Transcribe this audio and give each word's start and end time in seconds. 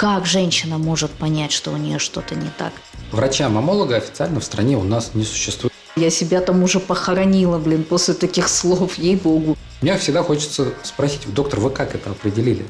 Как 0.00 0.24
женщина 0.24 0.78
может 0.78 1.10
понять, 1.10 1.52
что 1.52 1.72
у 1.72 1.76
нее 1.76 1.98
что-то 1.98 2.34
не 2.34 2.48
так? 2.56 2.72
Врача-мамолога 3.12 3.96
официально 3.96 4.40
в 4.40 4.44
стране 4.44 4.78
у 4.78 4.82
нас 4.82 5.10
не 5.12 5.24
существует. 5.24 5.74
Я 5.94 6.08
себя 6.08 6.40
там 6.40 6.62
уже 6.62 6.80
похоронила, 6.80 7.58
блин, 7.58 7.84
после 7.84 8.14
таких 8.14 8.48
слов, 8.48 8.96
ей-богу. 8.96 9.58
Мне 9.82 9.98
всегда 9.98 10.22
хочется 10.22 10.68
спросить, 10.84 11.30
доктор, 11.34 11.60
вы 11.60 11.68
как 11.68 11.94
это 11.94 12.12
определили? 12.12 12.64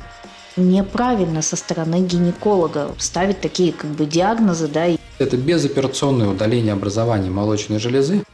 Неправильно 0.57 1.41
со 1.41 1.55
стороны 1.55 2.01
гинеколога 2.01 2.97
ставить 2.99 3.41
такие 3.41 3.73
как 3.73 3.91
бы 3.91 4.07
диагнозы, 4.07 4.67
да. 4.67 4.89
Это 5.21 5.37
безоперационное 5.37 6.27
удаление 6.27 6.73
образования 6.73 7.31
молочной 7.31 7.79
железы. 7.79 8.25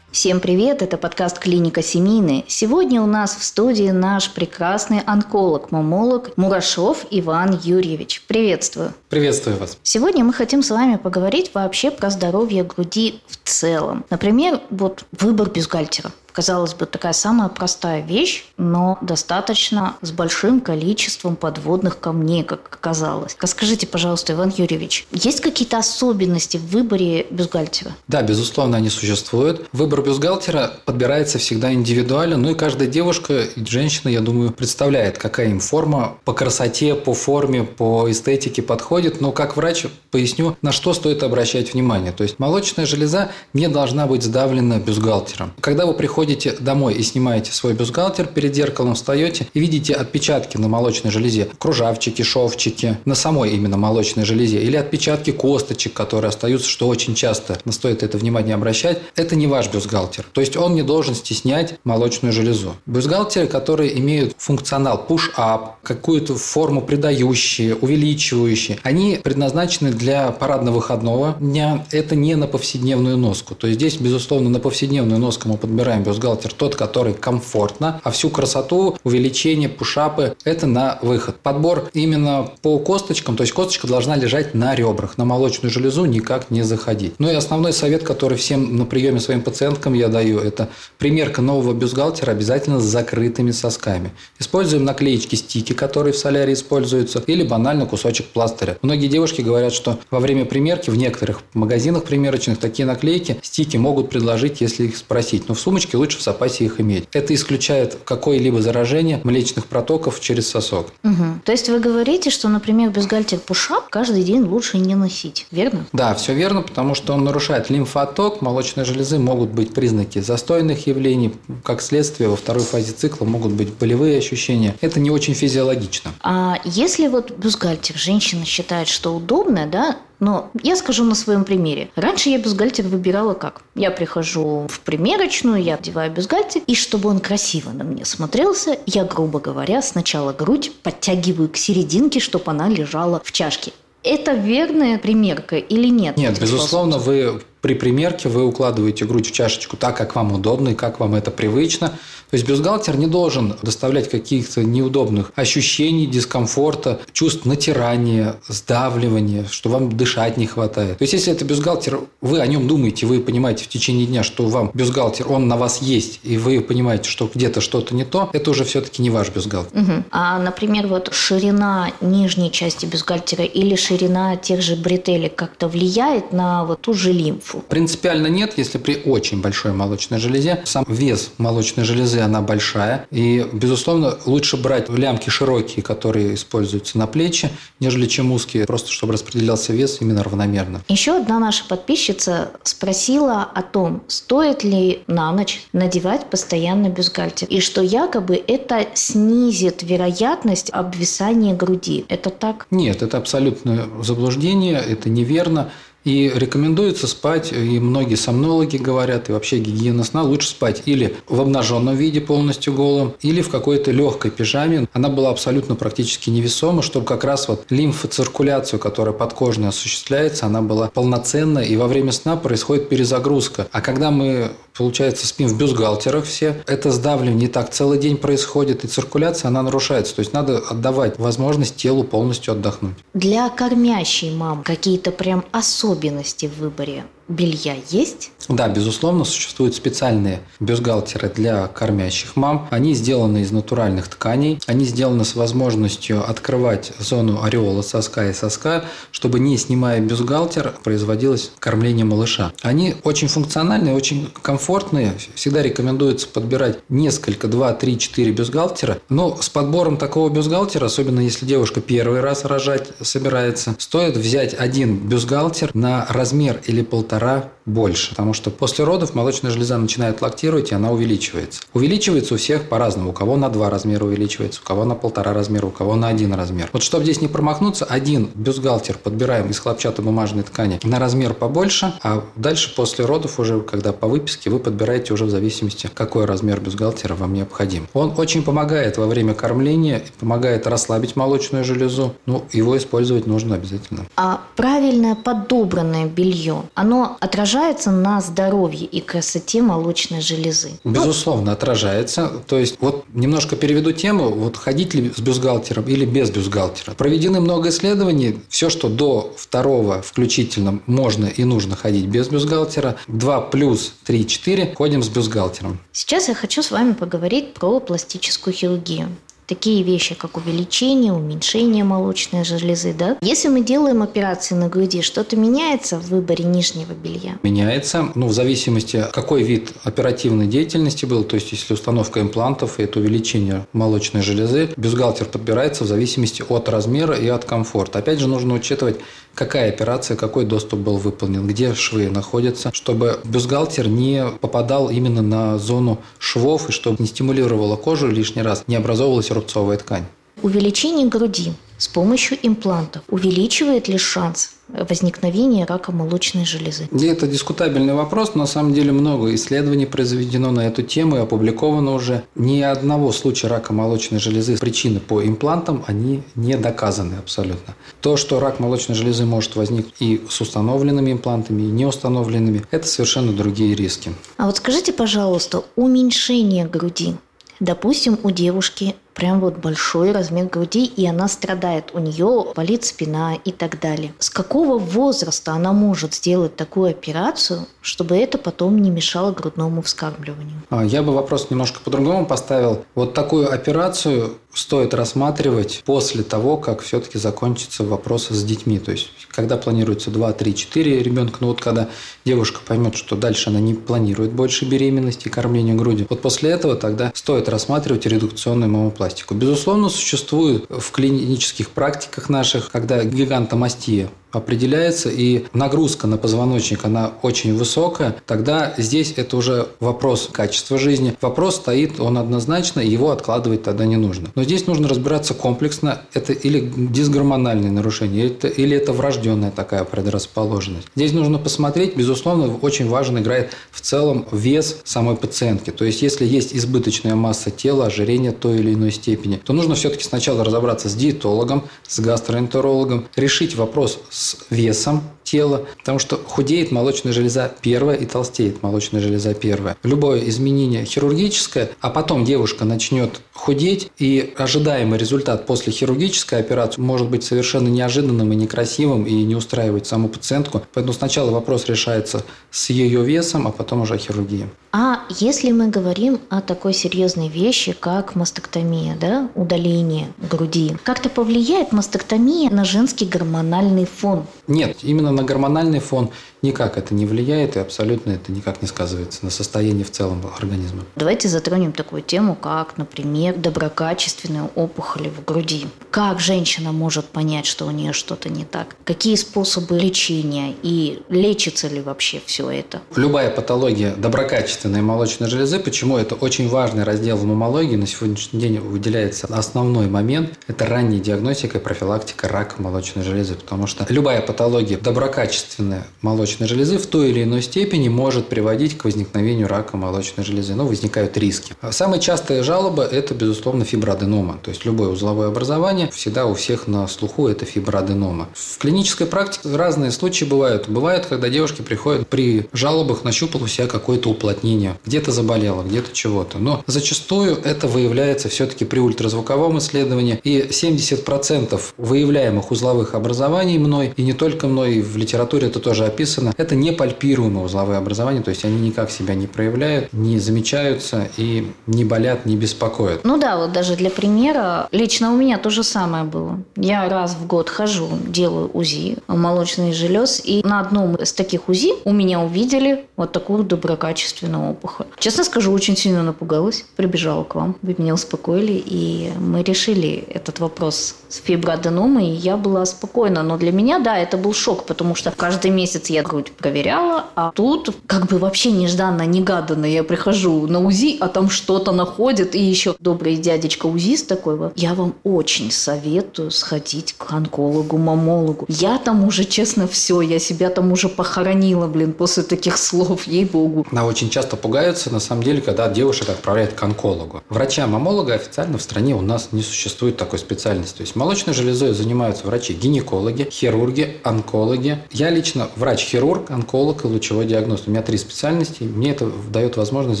Всем 0.14 0.38
привет, 0.38 0.80
это 0.80 0.96
подкаст 0.96 1.40
«Клиника 1.40 1.82
семейная». 1.82 2.44
Сегодня 2.46 3.02
у 3.02 3.06
нас 3.06 3.34
в 3.34 3.42
студии 3.42 3.90
наш 3.90 4.30
прекрасный 4.30 5.00
онколог-мамолог 5.00 6.36
Мурашов 6.36 7.04
Иван 7.10 7.58
Юрьевич. 7.60 8.22
Приветствую. 8.28 8.94
Приветствую 9.08 9.56
вас. 9.56 9.76
Сегодня 9.82 10.22
мы 10.22 10.32
хотим 10.32 10.62
с 10.62 10.70
вами 10.70 10.98
поговорить 10.98 11.50
вообще 11.52 11.90
про 11.90 12.10
здоровье 12.10 12.62
груди 12.62 13.22
в 13.26 13.36
целом. 13.42 14.04
Например, 14.08 14.60
вот 14.70 15.04
выбор 15.18 15.50
бюстгальтера 15.50 16.12
казалось 16.34 16.74
бы, 16.74 16.84
такая 16.84 17.12
самая 17.12 17.48
простая 17.48 18.02
вещь, 18.02 18.44
но 18.58 18.98
достаточно 19.00 19.96
с 20.02 20.10
большим 20.10 20.60
количеством 20.60 21.36
подводных 21.36 22.00
камней, 22.00 22.42
как 22.42 22.60
оказалось. 22.72 23.36
Скажите, 23.44 23.86
пожалуйста, 23.86 24.32
Иван 24.32 24.52
Юрьевич, 24.54 25.06
есть 25.12 25.40
какие-то 25.40 25.78
особенности 25.78 26.56
в 26.56 26.66
выборе 26.66 27.26
бюстгальтера? 27.30 27.92
Да, 28.08 28.22
безусловно, 28.22 28.76
они 28.76 28.90
существуют. 28.90 29.68
Выбор 29.72 30.02
бюстгальтера 30.02 30.72
подбирается 30.84 31.38
всегда 31.38 31.72
индивидуально, 31.72 32.36
ну 32.36 32.50
и 32.50 32.54
каждая 32.54 32.88
девушка 32.88 33.44
и 33.44 33.64
женщина, 33.64 34.08
я 34.08 34.20
думаю, 34.20 34.50
представляет, 34.50 35.18
какая 35.18 35.48
им 35.48 35.60
форма 35.60 36.16
по 36.24 36.32
красоте, 36.32 36.96
по 36.96 37.14
форме, 37.14 37.62
по 37.62 38.10
эстетике 38.10 38.60
подходит. 38.60 39.20
Но 39.20 39.30
как 39.30 39.56
врач 39.56 39.86
поясню, 40.10 40.56
на 40.62 40.72
что 40.72 40.94
стоит 40.94 41.22
обращать 41.22 41.74
внимание. 41.74 42.10
То 42.10 42.24
есть 42.24 42.40
молочная 42.40 42.86
железа 42.86 43.30
не 43.52 43.68
должна 43.68 44.08
быть 44.08 44.24
сдавлена 44.24 44.80
бюстгальтером. 44.80 45.52
Когда 45.60 45.86
вы 45.86 45.94
приходите 45.94 46.23
приходите 46.24 46.56
домой 46.58 46.94
и 46.94 47.02
снимаете 47.02 47.52
свой 47.52 47.74
бюстгальтер, 47.74 48.26
перед 48.26 48.54
зеркалом 48.54 48.94
встаете 48.94 49.46
и 49.52 49.60
видите 49.60 49.92
отпечатки 49.92 50.56
на 50.56 50.68
молочной 50.68 51.12
железе, 51.12 51.48
кружавчики, 51.58 52.22
шовчики, 52.22 52.96
на 53.04 53.14
самой 53.14 53.50
именно 53.50 53.76
молочной 53.76 54.24
железе, 54.24 54.62
или 54.62 54.76
отпечатки 54.76 55.32
косточек, 55.32 55.92
которые 55.92 56.30
остаются, 56.30 56.66
что 56.66 56.88
очень 56.88 57.14
часто, 57.14 57.58
стоит 57.70 58.02
это 58.02 58.16
внимание 58.16 58.54
обращать, 58.54 59.00
это 59.16 59.36
не 59.36 59.46
ваш 59.46 59.68
бюстгальтер. 59.70 60.24
То 60.32 60.40
есть 60.40 60.56
он 60.56 60.74
не 60.74 60.82
должен 60.82 61.14
стеснять 61.14 61.74
молочную 61.84 62.32
железу. 62.32 62.74
Бюстгальтеры, 62.86 63.46
которые 63.46 63.98
имеют 63.98 64.34
функционал 64.38 65.04
push-up, 65.06 65.72
какую-то 65.82 66.36
форму 66.36 66.80
придающие, 66.80 67.74
увеличивающие, 67.74 68.78
они 68.82 69.20
предназначены 69.22 69.90
для 69.90 70.30
парадно-выходного 70.30 71.36
дня. 71.38 71.84
Это 71.90 72.16
не 72.16 72.34
на 72.34 72.46
повседневную 72.46 73.18
носку. 73.18 73.54
То 73.54 73.66
есть 73.66 73.78
здесь, 73.78 73.96
безусловно, 73.96 74.48
на 74.48 74.60
повседневную 74.60 75.20
носку 75.20 75.48
мы 75.48 75.58
подбираем 75.58 76.02
бюстгальтер 76.02 76.13
бюстгальтер 76.14 76.52
тот, 76.52 76.76
который 76.76 77.14
комфортно, 77.14 78.00
а 78.04 78.10
всю 78.10 78.30
красоту, 78.30 78.96
увеличение, 79.04 79.68
пушапы– 79.68 80.36
это 80.44 80.66
на 80.66 80.98
выход. 81.02 81.36
Подбор 81.42 81.90
именно 81.92 82.50
по 82.62 82.78
косточкам, 82.78 83.36
то 83.36 83.42
есть 83.42 83.52
косточка 83.52 83.86
должна 83.86 84.16
лежать 84.16 84.54
на 84.54 84.74
ребрах, 84.74 85.18
на 85.18 85.24
молочную 85.24 85.72
железу 85.72 86.04
никак 86.04 86.50
не 86.50 86.62
заходить. 86.62 87.14
Ну 87.18 87.30
и 87.30 87.34
основной 87.34 87.72
совет, 87.72 88.04
который 88.04 88.38
всем 88.38 88.76
на 88.76 88.84
приеме 88.84 89.20
своим 89.20 89.42
пациенткам 89.42 89.94
я 89.94 90.08
даю, 90.08 90.38
это 90.38 90.68
примерка 90.98 91.42
нового 91.42 91.72
бюстгальтера 91.72 92.30
обязательно 92.30 92.80
с 92.80 92.84
закрытыми 92.84 93.50
сосками. 93.50 94.12
Используем 94.38 94.84
наклеечки 94.84 95.34
стики, 95.34 95.72
которые 95.72 96.12
в 96.12 96.18
солярии 96.18 96.54
используются, 96.54 97.22
или 97.26 97.42
банально 97.42 97.86
кусочек 97.86 98.26
пластыря. 98.26 98.78
Многие 98.82 99.08
девушки 99.08 99.40
говорят, 99.40 99.72
что 99.72 99.98
во 100.10 100.20
время 100.20 100.44
примерки 100.44 100.90
в 100.90 100.96
некоторых 100.96 101.40
магазинах 101.54 102.04
примерочных 102.04 102.58
такие 102.58 102.86
наклейки, 102.86 103.38
стики 103.42 103.76
могут 103.76 104.10
предложить, 104.10 104.60
если 104.60 104.84
их 104.84 104.96
спросить. 104.96 105.48
Но 105.48 105.54
в 105.54 105.60
сумочке 105.60 105.96
лучше 105.96 106.03
в 106.12 106.22
запасе 106.22 106.64
их 106.64 106.80
иметь. 106.80 107.08
Это 107.12 107.34
исключает 107.34 107.98
какое-либо 108.04 108.60
заражение 108.60 109.20
млечных 109.24 109.66
протоков 109.66 110.20
через 110.20 110.48
сосок. 110.48 110.88
Угу. 111.02 111.40
То 111.44 111.52
есть 111.52 111.68
вы 111.68 111.80
говорите, 111.80 112.30
что, 112.30 112.48
например, 112.48 112.90
бюстгальтер 112.90 113.38
пушап 113.38 113.88
каждый 113.88 114.22
день 114.22 114.42
лучше 114.42 114.78
не 114.78 114.94
носить, 114.94 115.46
верно? 115.50 115.86
Да, 115.92 116.14
все 116.14 116.34
верно, 116.34 116.62
потому 116.62 116.94
что 116.94 117.14
он 117.14 117.24
нарушает 117.24 117.70
лимфоток, 117.70 118.42
молочной 118.42 118.84
железы, 118.84 119.18
могут 119.18 119.50
быть 119.50 119.72
признаки 119.72 120.18
застойных 120.20 120.86
явлений, 120.86 121.32
как 121.62 121.80
следствие 121.80 122.28
во 122.28 122.36
второй 122.36 122.64
фазе 122.64 122.92
цикла 122.92 123.24
могут 123.24 123.52
быть 123.52 123.72
болевые 123.72 124.18
ощущения. 124.18 124.74
Это 124.80 125.00
не 125.00 125.10
очень 125.10 125.34
физиологично. 125.34 126.10
А 126.20 126.58
если 126.64 127.08
вот 127.08 127.30
бюстгальтер 127.32 127.96
женщина 127.96 128.44
считает, 128.44 128.88
что 128.88 129.14
удобно, 129.14 129.66
да, 129.66 129.96
но 130.24 130.50
я 130.62 130.74
скажу 130.74 131.04
на 131.04 131.14
своем 131.14 131.44
примере. 131.44 131.90
Раньше 131.96 132.30
я 132.30 132.38
бюстгальтер 132.38 132.86
выбирала 132.86 133.34
как? 133.34 133.60
Я 133.74 133.90
прихожу 133.90 134.66
в 134.70 134.80
примерочную, 134.80 135.62
я 135.62 135.74
одеваю 135.74 136.10
бюстгальтер, 136.10 136.62
и 136.66 136.74
чтобы 136.74 137.10
он 137.10 137.20
красиво 137.20 137.70
на 137.70 137.84
мне 137.84 138.04
смотрелся, 138.06 138.78
я, 138.86 139.04
грубо 139.04 139.38
говоря, 139.38 139.82
сначала 139.82 140.32
грудь 140.32 140.72
подтягиваю 140.82 141.48
к 141.50 141.56
серединке, 141.58 142.20
чтобы 142.20 142.50
она 142.50 142.68
лежала 142.68 143.20
в 143.22 143.32
чашке. 143.32 143.72
Это 144.02 144.32
верная 144.32 144.98
примерка 144.98 145.56
или 145.56 145.88
нет? 145.88 146.16
Нет, 146.16 146.38
безусловно, 146.40 146.98
вы 146.98 147.40
при 147.62 147.74
примерке 147.74 148.28
вы 148.28 148.44
укладываете 148.44 149.06
грудь 149.06 149.28
в 149.28 149.32
чашечку 149.32 149.78
так, 149.78 149.96
как 149.96 150.14
вам 150.14 150.32
удобно 150.32 150.70
и 150.70 150.74
как 150.74 151.00
вам 151.00 151.14
это 151.14 151.30
привычно. 151.30 151.94
То 152.34 152.36
есть 152.36 152.48
бюстгальтер 152.48 152.96
не 152.96 153.06
должен 153.06 153.54
доставлять 153.62 154.10
каких-то 154.10 154.64
неудобных 154.64 155.30
ощущений, 155.36 156.08
дискомфорта, 156.08 157.00
чувств 157.12 157.46
натирания, 157.46 158.34
сдавливания, 158.48 159.46
что 159.48 159.70
вам 159.70 159.96
дышать 159.96 160.36
не 160.36 160.48
хватает. 160.48 160.98
То 160.98 161.04
есть 161.04 161.12
если 161.12 161.32
это 161.32 161.44
бюстгальтер, 161.44 162.00
вы 162.20 162.40
о 162.40 162.46
нем 162.48 162.66
думаете, 162.66 163.06
вы 163.06 163.20
понимаете 163.20 163.62
в 163.62 163.68
течение 163.68 164.04
дня, 164.04 164.24
что 164.24 164.46
вам 164.46 164.72
бюстгальтер, 164.74 165.30
он 165.30 165.46
на 165.46 165.56
вас 165.56 165.80
есть, 165.80 166.18
и 166.24 166.36
вы 166.36 166.60
понимаете, 166.60 167.08
что 167.08 167.30
где-то 167.32 167.60
что-то 167.60 167.94
не 167.94 168.04
то, 168.04 168.30
это 168.32 168.50
уже 168.50 168.64
все-таки 168.64 169.00
не 169.00 169.10
ваш 169.10 169.30
бюстгальтер. 169.30 169.80
Угу. 169.80 169.92
А, 170.10 170.40
например, 170.40 170.88
вот 170.88 171.10
ширина 171.12 171.92
нижней 172.00 172.50
части 172.50 172.84
бюстгальтера 172.84 173.44
или 173.44 173.76
ширина 173.76 174.34
тех 174.34 174.60
же 174.60 174.74
бретелек 174.74 175.36
как-то 175.36 175.68
влияет 175.68 176.32
на 176.32 176.64
вот 176.64 176.80
ту 176.80 176.94
же 176.94 177.12
лимфу? 177.12 177.62
Принципиально 177.68 178.26
нет, 178.26 178.54
если 178.56 178.78
при 178.78 179.00
очень 179.04 179.40
большой 179.40 179.70
молочной 179.72 180.18
железе. 180.18 180.60
Сам 180.64 180.84
вес 180.88 181.30
молочной 181.38 181.84
железы 181.84 182.23
она 182.24 182.40
большая. 182.40 183.06
И, 183.10 183.46
безусловно, 183.52 184.18
лучше 184.26 184.56
брать 184.56 184.88
лямки 184.88 185.30
широкие, 185.30 185.82
которые 185.82 186.34
используются 186.34 186.98
на 186.98 187.06
плечи, 187.06 187.50
нежели 187.80 188.06
чем 188.06 188.32
узкие, 188.32 188.66
просто 188.66 188.90
чтобы 188.90 189.12
распределялся 189.12 189.72
вес 189.72 189.98
именно 190.00 190.22
равномерно. 190.22 190.82
Еще 190.88 191.16
одна 191.16 191.38
наша 191.38 191.64
подписчица 191.64 192.50
спросила 192.62 193.42
о 193.42 193.62
том, 193.62 194.02
стоит 194.08 194.64
ли 194.64 195.02
на 195.06 195.32
ночь 195.32 195.66
надевать 195.72 196.26
постоянно 196.30 196.88
бюстгальтер. 196.88 197.48
И 197.48 197.60
что 197.60 197.82
якобы 197.82 198.42
это 198.46 198.86
снизит 198.94 199.82
вероятность 199.82 200.70
обвисания 200.70 201.54
груди. 201.54 202.04
Это 202.08 202.30
так? 202.30 202.66
Нет, 202.70 203.02
это 203.02 203.18
абсолютное 203.18 203.88
заблуждение, 204.02 204.78
это 204.78 205.08
неверно. 205.08 205.70
И 206.04 206.30
рекомендуется 206.34 207.06
спать, 207.06 207.52
и 207.52 207.80
многие 207.80 208.16
сомнологи 208.16 208.76
говорят, 208.76 209.28
и 209.28 209.32
вообще 209.32 209.58
гигиена 209.58 210.04
сна, 210.04 210.22
лучше 210.22 210.48
спать 210.48 210.82
или 210.84 211.16
в 211.28 211.40
обнаженном 211.40 211.96
виде 211.96 212.20
полностью 212.20 212.74
голым, 212.74 213.14
или 213.22 213.40
в 213.40 213.48
какой-то 213.48 213.90
легкой 213.90 214.30
пижаме. 214.30 214.86
Она 214.92 215.08
была 215.08 215.30
абсолютно 215.30 215.74
практически 215.74 216.30
невесома, 216.30 216.82
чтобы 216.82 217.06
как 217.06 217.24
раз 217.24 217.48
вот 217.48 217.64
лимфоциркуляцию, 217.70 218.78
которая 218.78 219.14
подкожно 219.14 219.68
осуществляется, 219.68 220.46
она 220.46 220.60
была 220.60 220.88
полноценная, 220.88 221.64
и 221.64 221.76
во 221.76 221.86
время 221.86 222.12
сна 222.12 222.36
происходит 222.36 222.88
перезагрузка. 222.88 223.66
А 223.72 223.80
когда 223.80 224.10
мы 224.10 224.52
получается, 224.76 225.26
спим 225.26 225.48
в 225.48 225.56
бюстгальтерах 225.56 226.24
все. 226.24 226.62
Это 226.66 226.90
сдавливание 226.90 227.48
так 227.48 227.70
целый 227.70 227.98
день 227.98 228.16
происходит, 228.16 228.84
и 228.84 228.88
циркуляция, 228.88 229.48
она 229.48 229.62
нарушается. 229.62 230.14
То 230.14 230.20
есть 230.20 230.32
надо 230.32 230.58
отдавать 230.58 231.18
возможность 231.18 231.76
телу 231.76 232.04
полностью 232.04 232.52
отдохнуть. 232.52 232.96
Для 233.14 233.48
кормящей 233.48 234.34
мам 234.34 234.62
какие-то 234.62 235.10
прям 235.10 235.44
особенности 235.52 236.46
в 236.46 236.58
выборе 236.58 237.04
белья 237.28 237.76
есть? 237.90 238.30
Да, 238.48 238.68
безусловно, 238.68 239.24
существуют 239.24 239.74
специальные 239.74 240.40
бюстгальтеры 240.60 241.30
для 241.30 241.66
кормящих 241.66 242.36
мам. 242.36 242.68
Они 242.70 242.94
сделаны 242.94 243.38
из 243.38 243.50
натуральных 243.52 244.08
тканей. 244.08 244.60
Они 244.66 244.84
сделаны 244.84 245.24
с 245.24 245.34
возможностью 245.34 246.28
открывать 246.28 246.92
зону 246.98 247.42
ореола 247.42 247.82
соска 247.82 248.28
и 248.28 248.34
соска, 248.34 248.84
чтобы 249.10 249.40
не 249.40 249.56
снимая 249.56 250.00
бюстгальтер, 250.00 250.74
производилось 250.84 251.52
кормление 251.58 252.04
малыша. 252.04 252.52
Они 252.60 252.96
очень 253.02 253.28
функциональные, 253.28 253.94
очень 253.94 254.30
комфортные. 254.42 255.14
Всегда 255.34 255.62
рекомендуется 255.62 256.28
подбирать 256.28 256.78
несколько, 256.90 257.48
2, 257.48 257.72
3, 257.72 257.98
4 257.98 258.32
бюстгальтера. 258.32 258.98
Но 259.08 259.40
с 259.40 259.48
подбором 259.48 259.96
такого 259.96 260.28
бюстгальтера, 260.28 260.86
особенно 260.86 261.20
если 261.20 261.46
девушка 261.46 261.80
первый 261.80 262.20
раз 262.20 262.44
рожать 262.44 262.88
собирается, 263.00 263.74
стоит 263.78 264.16
взять 264.16 264.54
один 264.54 264.96
бюстгальтер 264.96 265.70
на 265.74 266.06
размер 266.10 266.60
или 266.66 266.82
полтора 266.82 267.13
полтора 267.14 267.44
больше. 267.66 268.10
Потому 268.10 268.34
что 268.34 268.50
после 268.50 268.84
родов 268.84 269.14
молочная 269.14 269.50
железа 269.50 269.78
начинает 269.78 270.20
лактировать, 270.20 270.70
и 270.70 270.74
она 270.74 270.90
увеличивается. 270.90 271.62
Увеличивается 271.72 272.34
у 272.34 272.36
всех 272.36 272.68
по-разному. 272.68 273.10
У 273.10 273.12
кого 273.12 273.36
на 273.36 273.48
два 273.48 273.70
размера 273.70 274.04
увеличивается, 274.04 274.60
у 274.62 274.66
кого 274.66 274.84
на 274.84 274.94
полтора 274.94 275.32
размера, 275.32 275.66
у 275.66 275.70
кого 275.70 275.94
на 275.96 276.08
один 276.08 276.34
размер. 276.34 276.68
Вот 276.72 276.82
чтобы 276.82 277.04
здесь 277.04 277.20
не 277.20 277.28
промахнуться, 277.28 277.84
один 277.86 278.28
бюстгальтер 278.34 278.98
подбираем 278.98 279.48
из 279.48 279.58
хлопчатобумажной 279.60 280.42
ткани 280.42 280.78
на 280.82 280.98
размер 280.98 281.32
побольше, 281.32 281.94
а 282.02 282.22
дальше 282.36 282.74
после 282.74 283.06
родов 283.06 283.40
уже, 283.40 283.60
когда 283.60 283.92
по 283.92 284.08
выписке, 284.08 284.50
вы 284.50 284.58
подбираете 284.58 285.14
уже 285.14 285.24
в 285.24 285.30
зависимости, 285.30 285.88
какой 285.94 286.26
размер 286.26 286.60
бюстгальтера 286.60 287.14
вам 287.14 287.32
необходим. 287.32 287.88
Он 287.94 288.12
очень 288.18 288.42
помогает 288.42 288.98
во 288.98 289.06
время 289.06 289.34
кормления, 289.34 290.02
помогает 290.20 290.66
расслабить 290.66 291.16
молочную 291.16 291.64
железу. 291.64 292.14
Ну, 292.26 292.44
его 292.52 292.76
использовать 292.76 293.26
нужно 293.26 293.54
обязательно. 293.54 294.04
А 294.16 294.42
правильное 294.56 295.14
подобранное 295.14 296.06
белье, 296.06 296.64
оно 296.74 297.03
отражается 297.20 297.90
на 297.90 298.20
здоровье 298.20 298.86
и 298.86 299.00
красоте 299.00 299.62
молочной 299.62 300.20
железы? 300.20 300.72
Безусловно, 300.84 301.52
отражается. 301.52 302.30
То 302.46 302.58
есть, 302.58 302.76
вот 302.80 303.04
немножко 303.12 303.56
переведу 303.56 303.92
тему, 303.92 304.30
вот 304.30 304.56
ходить 304.56 304.94
ли 304.94 305.12
с 305.14 305.20
бюстгальтером 305.20 305.84
или 305.84 306.04
без 306.04 306.30
бюстгальтера. 306.30 306.94
Проведены 306.94 307.40
много 307.40 307.68
исследований. 307.68 308.40
Все, 308.48 308.70
что 308.70 308.88
до 308.88 309.32
второго 309.36 310.02
включительно 310.02 310.80
можно 310.86 311.26
и 311.26 311.44
нужно 311.44 311.76
ходить 311.76 312.06
без 312.06 312.28
бюстгальтера. 312.28 312.96
2 313.08 313.40
плюс 313.42 313.92
3, 314.04 314.26
4 314.26 314.74
ходим 314.76 315.02
с 315.02 315.08
бюстгальтером. 315.08 315.78
Сейчас 315.92 316.28
я 316.28 316.34
хочу 316.34 316.62
с 316.62 316.70
вами 316.70 316.92
поговорить 316.92 317.54
про 317.54 317.80
пластическую 317.80 318.54
хирургию 318.54 319.08
такие 319.46 319.82
вещи, 319.82 320.14
как 320.14 320.36
увеличение, 320.36 321.12
уменьшение 321.12 321.84
молочной 321.84 322.44
железы, 322.44 322.94
да? 322.96 323.16
Если 323.20 323.48
мы 323.48 323.62
делаем 323.62 324.02
операции 324.02 324.54
на 324.54 324.68
груди, 324.68 325.02
что-то 325.02 325.36
меняется 325.36 325.98
в 325.98 326.08
выборе 326.08 326.44
нижнего 326.44 326.92
белья? 326.92 327.38
Меняется, 327.42 328.08
ну, 328.14 328.28
в 328.28 328.32
зависимости, 328.32 329.04
какой 329.12 329.42
вид 329.42 329.72
оперативной 329.84 330.46
деятельности 330.46 331.04
был, 331.04 331.24
то 331.24 331.36
есть, 331.36 331.52
если 331.52 331.74
установка 331.74 332.20
имплантов 332.20 332.78
и 332.78 332.82
это 332.82 332.98
увеличение 332.98 333.66
молочной 333.72 334.22
железы, 334.22 334.70
бюстгальтер 334.76 335.26
подбирается 335.26 335.84
в 335.84 335.86
зависимости 335.86 336.44
от 336.48 336.68
размера 336.68 337.14
и 337.16 337.28
от 337.28 337.44
комфорта. 337.44 337.98
Опять 337.98 338.20
же, 338.20 338.28
нужно 338.28 338.54
учитывать, 338.54 338.96
какая 339.34 339.68
операция, 339.68 340.16
какой 340.16 340.44
доступ 340.44 340.80
был 340.80 340.96
выполнен, 340.96 341.46
где 341.46 341.74
швы 341.74 342.08
находятся, 342.08 342.70
чтобы 342.72 343.20
бюстгальтер 343.24 343.88
не 343.88 344.24
попадал 344.40 344.90
именно 344.90 345.22
на 345.22 345.58
зону 345.58 346.00
швов 346.18 346.68
и 346.68 346.72
чтобы 346.72 346.96
не 347.00 347.06
стимулировала 347.06 347.76
кожу 347.76 348.08
лишний 348.08 348.42
раз, 348.42 348.64
не 348.66 348.76
образовывалась 348.76 349.30
рубцовая 349.34 349.76
ткань. 349.78 350.04
Увеличение 350.42 351.06
груди 351.06 351.52
с 351.78 351.88
помощью 351.88 352.38
имплантов 352.42 353.02
увеличивает 353.08 353.88
ли 353.88 353.98
шанс 353.98 354.52
возникновения 354.68 355.64
рака 355.64 355.92
молочной 355.92 356.44
железы? 356.44 356.88
И 356.92 357.06
это 357.06 357.26
дискутабельный 357.26 357.94
вопрос. 357.94 358.34
На 358.34 358.46
самом 358.46 358.74
деле 358.74 358.92
много 358.92 359.34
исследований 359.34 359.86
произведено 359.86 360.50
на 360.50 360.66
эту 360.66 360.82
тему 360.82 361.16
и 361.16 361.20
опубликовано 361.20 361.92
уже. 361.94 362.24
Ни 362.34 362.60
одного 362.60 363.12
случая 363.12 363.48
рака 363.48 363.72
молочной 363.72 364.20
железы 364.20 364.56
причины 364.58 365.00
по 365.00 365.24
имплантам, 365.24 365.84
они 365.86 366.22
не 366.34 366.56
доказаны 366.56 367.14
абсолютно. 367.14 367.74
То, 368.00 368.16
что 368.16 368.40
рак 368.40 368.60
молочной 368.60 368.96
железы 368.96 369.24
может 369.24 369.56
возникнуть 369.56 369.94
и 370.00 370.22
с 370.28 370.40
установленными 370.40 371.12
имплантами, 371.12 371.62
и 371.62 371.66
не 371.66 371.86
установленными, 371.86 372.64
это 372.70 372.86
совершенно 372.86 373.32
другие 373.32 373.74
риски. 373.74 374.12
А 374.36 374.46
вот 374.46 374.56
скажите, 374.56 374.92
пожалуйста, 374.92 375.64
уменьшение 375.76 376.66
груди 376.66 377.16
Допустим, 377.60 378.18
у 378.22 378.30
девушки 378.30 378.96
прям 379.14 379.40
вот 379.40 379.56
большой 379.58 380.12
размер 380.12 380.46
груди, 380.46 380.84
и 380.84 381.06
она 381.06 381.28
страдает, 381.28 381.90
у 381.94 381.98
нее 381.98 382.46
болит 382.54 382.84
спина 382.84 383.34
и 383.44 383.52
так 383.52 383.80
далее. 383.80 384.12
С 384.18 384.30
какого 384.30 384.78
возраста 384.78 385.52
она 385.52 385.72
может 385.72 386.14
сделать 386.14 386.56
такую 386.56 386.90
операцию, 386.90 387.66
чтобы 387.80 388.16
это 388.16 388.38
потом 388.38 388.78
не 388.78 388.90
мешало 388.90 389.32
грудному 389.32 389.82
вскармливанию? 389.82 390.62
А, 390.70 390.84
я 390.84 391.02
бы 391.02 391.12
вопрос 391.12 391.50
немножко 391.50 391.80
по-другому 391.80 392.26
поставил. 392.26 392.84
Вот 392.94 393.14
такую 393.14 393.52
операцию 393.52 394.38
стоит 394.54 394.94
рассматривать 394.94 395.82
после 395.84 396.22
того, 396.22 396.56
как 396.56 396.82
все-таки 396.82 397.18
закончится 397.18 397.84
вопрос 397.84 398.28
с 398.28 398.44
детьми. 398.44 398.78
То 398.78 398.92
есть, 398.92 399.08
когда 399.28 399.56
планируется 399.56 400.10
2, 400.10 400.32
3, 400.32 400.54
4 400.54 401.02
ребенка, 401.02 401.38
ну 401.40 401.48
вот 401.48 401.60
когда 401.60 401.88
девушка 402.24 402.60
поймет, 402.66 402.94
что 402.94 403.16
дальше 403.16 403.50
она 403.50 403.60
не 403.60 403.74
планирует 403.74 404.32
больше 404.32 404.64
беременности 404.64 405.28
и 405.28 405.30
кормления 405.30 405.74
грудью, 405.74 406.06
вот 406.10 406.20
после 406.20 406.50
этого 406.50 406.76
тогда 406.76 407.12
стоит 407.14 407.48
рассматривать 407.48 408.06
редукционную 408.06 408.70
мамопластику 408.70 409.04
пластику. 409.04 409.34
Безусловно, 409.34 409.88
существует 409.88 410.66
в 410.68 410.90
клинических 410.90 411.70
практиках 411.70 412.28
наших, 412.28 412.70
когда 412.70 413.04
гигантомастия 413.04 414.08
определяется, 414.36 415.08
и 415.10 415.44
нагрузка 415.52 416.06
на 416.06 416.16
позвоночник, 416.16 416.84
она 416.84 417.12
очень 417.22 417.56
высокая, 417.56 418.16
тогда 418.26 418.74
здесь 418.78 419.14
это 419.16 419.36
уже 419.36 419.68
вопрос 419.80 420.28
качества 420.32 420.78
жизни. 420.78 421.14
Вопрос 421.20 421.56
стоит, 421.56 422.00
он 422.00 422.18
однозначно, 422.18 422.80
его 422.80 423.10
откладывать 423.10 423.62
тогда 423.62 423.86
не 423.86 423.96
нужно. 423.96 424.28
Но 424.34 424.44
здесь 424.44 424.66
нужно 424.66 424.88
разбираться 424.88 425.34
комплексно, 425.34 426.02
это 426.12 426.32
или 426.32 426.72
дисгормональное 426.76 427.70
нарушение, 427.70 428.24
или 428.24 428.32
это, 428.34 428.48
или 428.48 428.76
это 428.76 428.92
врожденная 428.92 429.50
такая 429.50 429.84
предрасположенность. 429.84 430.88
Здесь 430.96 431.12
нужно 431.12 431.38
посмотреть, 431.38 431.96
безусловно, 431.96 432.54
очень 432.62 432.88
важно 432.88 433.18
играет 433.18 433.52
в 433.70 433.80
целом 433.80 434.26
вес 434.32 434.78
самой 434.84 435.16
пациентки. 435.16 435.70
То 435.70 435.84
есть, 435.84 436.02
если 436.02 436.24
есть 436.24 436.54
избыточная 436.54 437.14
масса 437.14 437.50
тела, 437.50 437.86
ожирение 437.86 438.32
той 438.32 438.58
или 438.58 438.74
иной 438.74 438.90
степени, 438.90 439.40
то 439.44 439.52
нужно 439.52 439.74
все-таки 439.74 440.04
сначала 440.04 440.44
разобраться 440.44 440.88
с 440.88 440.94
диетологом, 440.94 441.64
с 441.86 442.00
гастроэнтерологом, 442.00 443.06
решить 443.16 443.54
вопрос 443.54 443.98
с 444.10 444.23
с 444.24 444.38
весом 444.48 445.02
тела, 445.24 445.66
потому 445.78 445.98
что 445.98 446.16
худеет 446.16 446.70
молочная 446.70 447.12
железа 447.12 447.52
первая 447.60 447.96
и 447.96 448.06
толстеет 448.06 448.62
молочная 448.62 449.00
железа 449.00 449.34
первая. 449.34 449.76
Любое 449.82 450.28
изменение 450.28 450.84
хирургическое, 450.84 451.70
а 451.80 451.90
потом 451.90 452.24
девушка 452.24 452.64
начнет 452.64 453.20
худеть, 453.32 453.90
и 453.98 454.32
ожидаемый 454.36 454.98
результат 454.98 455.46
после 455.46 455.72
хирургической 455.72 456.38
операции 456.38 456.80
может 456.80 457.08
быть 457.08 457.24
совершенно 457.24 457.68
неожиданным 457.68 458.32
и 458.32 458.36
некрасивым, 458.36 459.04
и 459.06 459.14
не 459.24 459.34
устраивать 459.34 459.86
саму 459.86 460.08
пациентку. 460.08 460.62
Поэтому 460.72 460.92
сначала 460.92 461.30
вопрос 461.30 461.66
решается 461.66 462.22
с 462.50 462.70
ее 462.70 463.02
весом, 463.02 463.46
а 463.48 463.50
потом 463.50 463.82
уже 463.82 463.98
хирургия. 463.98 464.48
А 464.72 465.04
если 465.08 465.52
мы 465.52 465.68
говорим 465.68 466.18
о 466.28 466.40
такой 466.40 466.74
серьезной 466.74 467.28
вещи, 467.28 467.76
как 467.78 468.16
мастектомия, 468.16 468.96
да, 469.00 469.28
удаление 469.34 470.08
груди, 470.30 470.76
как-то 470.82 471.08
повлияет 471.08 471.72
мастектомия 471.72 472.50
на 472.50 472.64
женский 472.64 473.06
гормональный 473.06 473.86
фон? 473.86 474.24
Нет, 474.48 474.78
именно 474.82 475.12
на 475.14 475.22
гормональный 475.22 475.80
фон 475.80 476.10
никак 476.44 476.78
это 476.78 476.94
не 476.94 477.06
влияет 477.06 477.56
и 477.56 477.58
абсолютно 477.58 478.12
это 478.12 478.30
никак 478.30 478.62
не 478.62 478.68
сказывается 478.68 479.24
на 479.24 479.30
состоянии 479.30 479.82
в 479.82 479.90
целом 479.90 480.22
организма. 480.38 480.84
Давайте 480.94 481.28
затронем 481.28 481.72
такую 481.72 482.02
тему, 482.02 482.36
как, 482.36 482.76
например, 482.76 483.34
доброкачественные 483.36 484.50
опухоли 484.54 485.08
в 485.08 485.24
груди. 485.24 485.66
Как 485.90 486.20
женщина 486.20 486.72
может 486.72 487.06
понять, 487.06 487.46
что 487.46 487.66
у 487.66 487.70
нее 487.70 487.92
что-то 487.92 488.28
не 488.28 488.44
так? 488.44 488.76
Какие 488.84 489.16
способы 489.16 489.78
лечения 489.78 490.54
и 490.62 491.02
лечится 491.08 491.68
ли 491.68 491.80
вообще 491.80 492.20
все 492.24 492.50
это? 492.50 492.82
Любая 492.94 493.30
патология 493.30 493.94
доброкачественной 493.94 494.82
молочной 494.82 495.28
железы, 495.28 495.58
почему 495.58 495.96
это 495.96 496.14
очень 496.14 496.48
важный 496.48 496.84
раздел 496.84 497.16
в 497.16 497.24
мамологии, 497.24 497.76
на 497.76 497.86
сегодняшний 497.86 498.40
день 498.40 498.58
выделяется 498.58 499.26
основной 499.30 499.88
момент, 499.88 500.38
это 500.46 500.66
ранняя 500.66 501.00
диагностика 501.00 501.58
и 501.58 501.60
профилактика 501.60 502.28
рака 502.28 502.60
молочной 502.60 503.04
железы, 503.04 503.34
потому 503.34 503.66
что 503.66 503.86
любая 503.88 504.20
патология 504.20 504.76
доброкачественная 504.76 505.86
молочной 506.02 506.33
молочной 506.34 506.48
железы 506.48 506.78
в 506.78 506.86
той 506.86 507.10
или 507.10 507.22
иной 507.22 507.42
степени 507.42 507.88
может 507.88 508.28
приводить 508.28 508.76
к 508.76 508.84
возникновению 508.84 509.48
рака 509.48 509.76
молочной 509.76 510.24
железы. 510.24 510.54
Но 510.54 510.66
возникают 510.66 511.16
риски. 511.16 511.54
Самая 511.70 512.00
частая 512.00 512.42
жалоба– 512.42 512.82
это, 512.92 513.14
безусловно, 513.14 513.64
фиброаденома. 513.64 514.38
То 514.42 514.50
есть, 514.50 514.64
любое 514.64 514.88
узловое 514.88 515.28
образование 515.28 515.90
всегда 515.92 516.26
у 516.26 516.34
всех 516.34 516.66
на 516.66 516.88
слуху– 516.88 517.28
это 517.28 517.44
фиброаденома. 517.44 518.28
В 518.34 518.58
клинической 518.58 519.06
практике 519.06 519.54
разные 519.54 519.90
случаи 519.90 520.24
бывают. 520.24 520.68
Бывает, 520.68 521.06
когда 521.06 521.28
девушки 521.28 521.62
приходят 521.62 522.08
при 522.08 522.48
жалобах, 522.52 523.04
нащупал 523.04 523.42
у 523.42 523.46
себя 523.46 523.66
какое-то 523.66 524.10
уплотнение. 524.10 524.76
Где-то 524.84 525.12
заболело, 525.12 525.62
где-то 525.62 525.92
чего-то. 525.92 526.38
Но 526.38 526.62
зачастую 526.66 527.38
это 527.44 527.68
выявляется 527.68 528.28
все-таки 528.28 528.64
при 528.64 528.80
ультразвуковом 528.80 529.58
исследовании. 529.58 530.20
И 530.24 530.48
70% 530.50 531.60
выявляемых 531.76 532.50
узловых 532.50 532.94
образований 532.94 533.58
мной, 533.58 533.92
и 533.96 534.02
не 534.02 534.12
только 534.12 534.46
мной, 534.48 534.80
в 534.80 534.96
литературе 534.96 535.48
это 535.48 535.60
тоже 535.60 535.84
описано, 535.84 536.23
написано, 536.24 536.44
это 536.44 536.54
не 536.54 536.72
пальпируемые 536.72 537.44
узловые 537.44 537.78
образования, 537.78 538.22
то 538.22 538.30
есть 538.30 538.44
они 538.44 538.60
никак 538.60 538.90
себя 538.90 539.14
не 539.14 539.26
проявляют, 539.26 539.92
не 539.92 540.18
замечаются 540.18 541.08
и 541.16 541.52
не 541.66 541.84
болят, 541.84 542.26
не 542.26 542.36
беспокоят. 542.36 543.04
Ну 543.04 543.18
да, 543.18 543.36
вот 543.36 543.52
даже 543.52 543.76
для 543.76 543.90
примера, 543.90 544.68
лично 544.72 545.12
у 545.12 545.16
меня 545.16 545.38
то 545.38 545.50
же 545.50 545.62
самое 545.62 546.04
было. 546.04 546.38
Я 546.56 546.88
раз 546.88 547.14
в 547.14 547.26
год 547.26 547.48
хожу, 547.48 547.88
делаю 548.06 548.50
УЗИ 548.52 548.98
молочных 549.08 549.74
желез, 549.74 550.20
и 550.24 550.42
на 550.44 550.60
одном 550.60 550.96
из 550.96 551.12
таких 551.12 551.48
УЗИ 551.48 551.72
у 551.84 551.92
меня 551.92 552.20
увидели 552.20 552.86
вот 552.96 553.12
такую 553.12 553.44
доброкачественную 553.44 554.50
опухоль. 554.50 554.86
Честно 554.98 555.24
скажу, 555.24 555.52
очень 555.52 555.76
сильно 555.76 556.02
напугалась, 556.02 556.64
прибежала 556.76 557.24
к 557.24 557.34
вам, 557.34 557.56
вы 557.62 557.74
меня 557.78 557.94
успокоили, 557.94 558.62
и 558.64 559.12
мы 559.18 559.42
решили 559.42 560.04
этот 560.08 560.40
вопрос 560.40 560.96
с 561.08 561.16
фиброаденомой, 561.16 562.06
и 562.08 562.14
я 562.14 562.36
была 562.36 562.64
спокойна. 562.66 563.22
Но 563.22 563.36
для 563.36 563.52
меня, 563.52 563.78
да, 563.78 563.98
это 563.98 564.16
был 564.16 564.32
шок, 564.32 564.66
потому 564.66 564.94
что 564.94 565.10
каждый 565.10 565.50
месяц 565.50 565.90
я 565.90 566.02
грудь 566.04 566.32
проверяла, 566.32 567.06
а 567.16 567.32
тут 567.34 567.74
как 567.86 568.06
бы 568.06 568.18
вообще 568.18 568.52
нежданно-негаданно 568.52 569.66
я 569.66 569.82
прихожу 569.82 570.46
на 570.46 570.64
УЗИ, 570.64 570.98
а 571.00 571.08
там 571.08 571.30
что-то 571.30 571.72
находят, 571.72 572.34
и 572.34 572.42
еще 572.42 572.76
добрый 572.78 573.16
дядечка 573.16 573.66
УЗИст 573.66 574.06
такой 574.06 574.36
вот. 574.36 574.52
Я 574.56 574.74
вам 574.74 574.94
очень 575.02 575.50
советую 575.50 576.30
сходить 576.30 576.94
к 576.96 577.12
онкологу, 577.12 577.78
мамологу. 577.78 578.46
Я 578.48 578.78
там 578.78 579.04
уже, 579.04 579.24
честно, 579.24 579.66
все, 579.66 580.00
я 580.00 580.18
себя 580.18 580.50
там 580.50 580.70
уже 580.70 580.88
похоронила, 580.88 581.66
блин, 581.66 581.92
после 581.92 582.22
таких 582.22 582.58
слов, 582.58 583.06
ей-богу. 583.06 583.66
Она 583.70 583.86
очень 583.86 584.10
часто 584.10 584.36
пугаются, 584.36 584.92
на 584.92 585.00
самом 585.00 585.22
деле, 585.22 585.40
когда 585.40 585.68
девушек 585.68 586.10
отправляют 586.10 586.52
к 586.52 586.62
онкологу. 586.62 587.22
Врача-мамолога 587.30 588.14
официально 588.14 588.58
в 588.58 588.62
стране 588.62 588.94
у 588.94 589.00
нас 589.00 589.28
не 589.32 589.42
существует 589.42 589.96
такой 589.96 590.18
специальности. 590.18 590.78
То 590.78 590.82
есть 590.82 590.96
молочной 590.96 591.34
железой 591.34 591.72
занимаются 591.72 592.26
врачи-гинекологи, 592.26 593.28
хирурги, 593.30 593.96
онкологи. 594.04 594.78
Я 594.92 595.10
лично 595.10 595.48
врач-хирург, 595.94 596.30
онколог 596.30 596.84
и 596.84 596.88
лучевой 596.88 597.26
диагност. 597.26 597.64
У 597.66 597.70
меня 597.70 597.82
три 597.82 597.98
специальности. 597.98 598.64
Мне 598.64 598.90
это 598.90 599.10
дает 599.30 599.56
возможность 599.56 600.00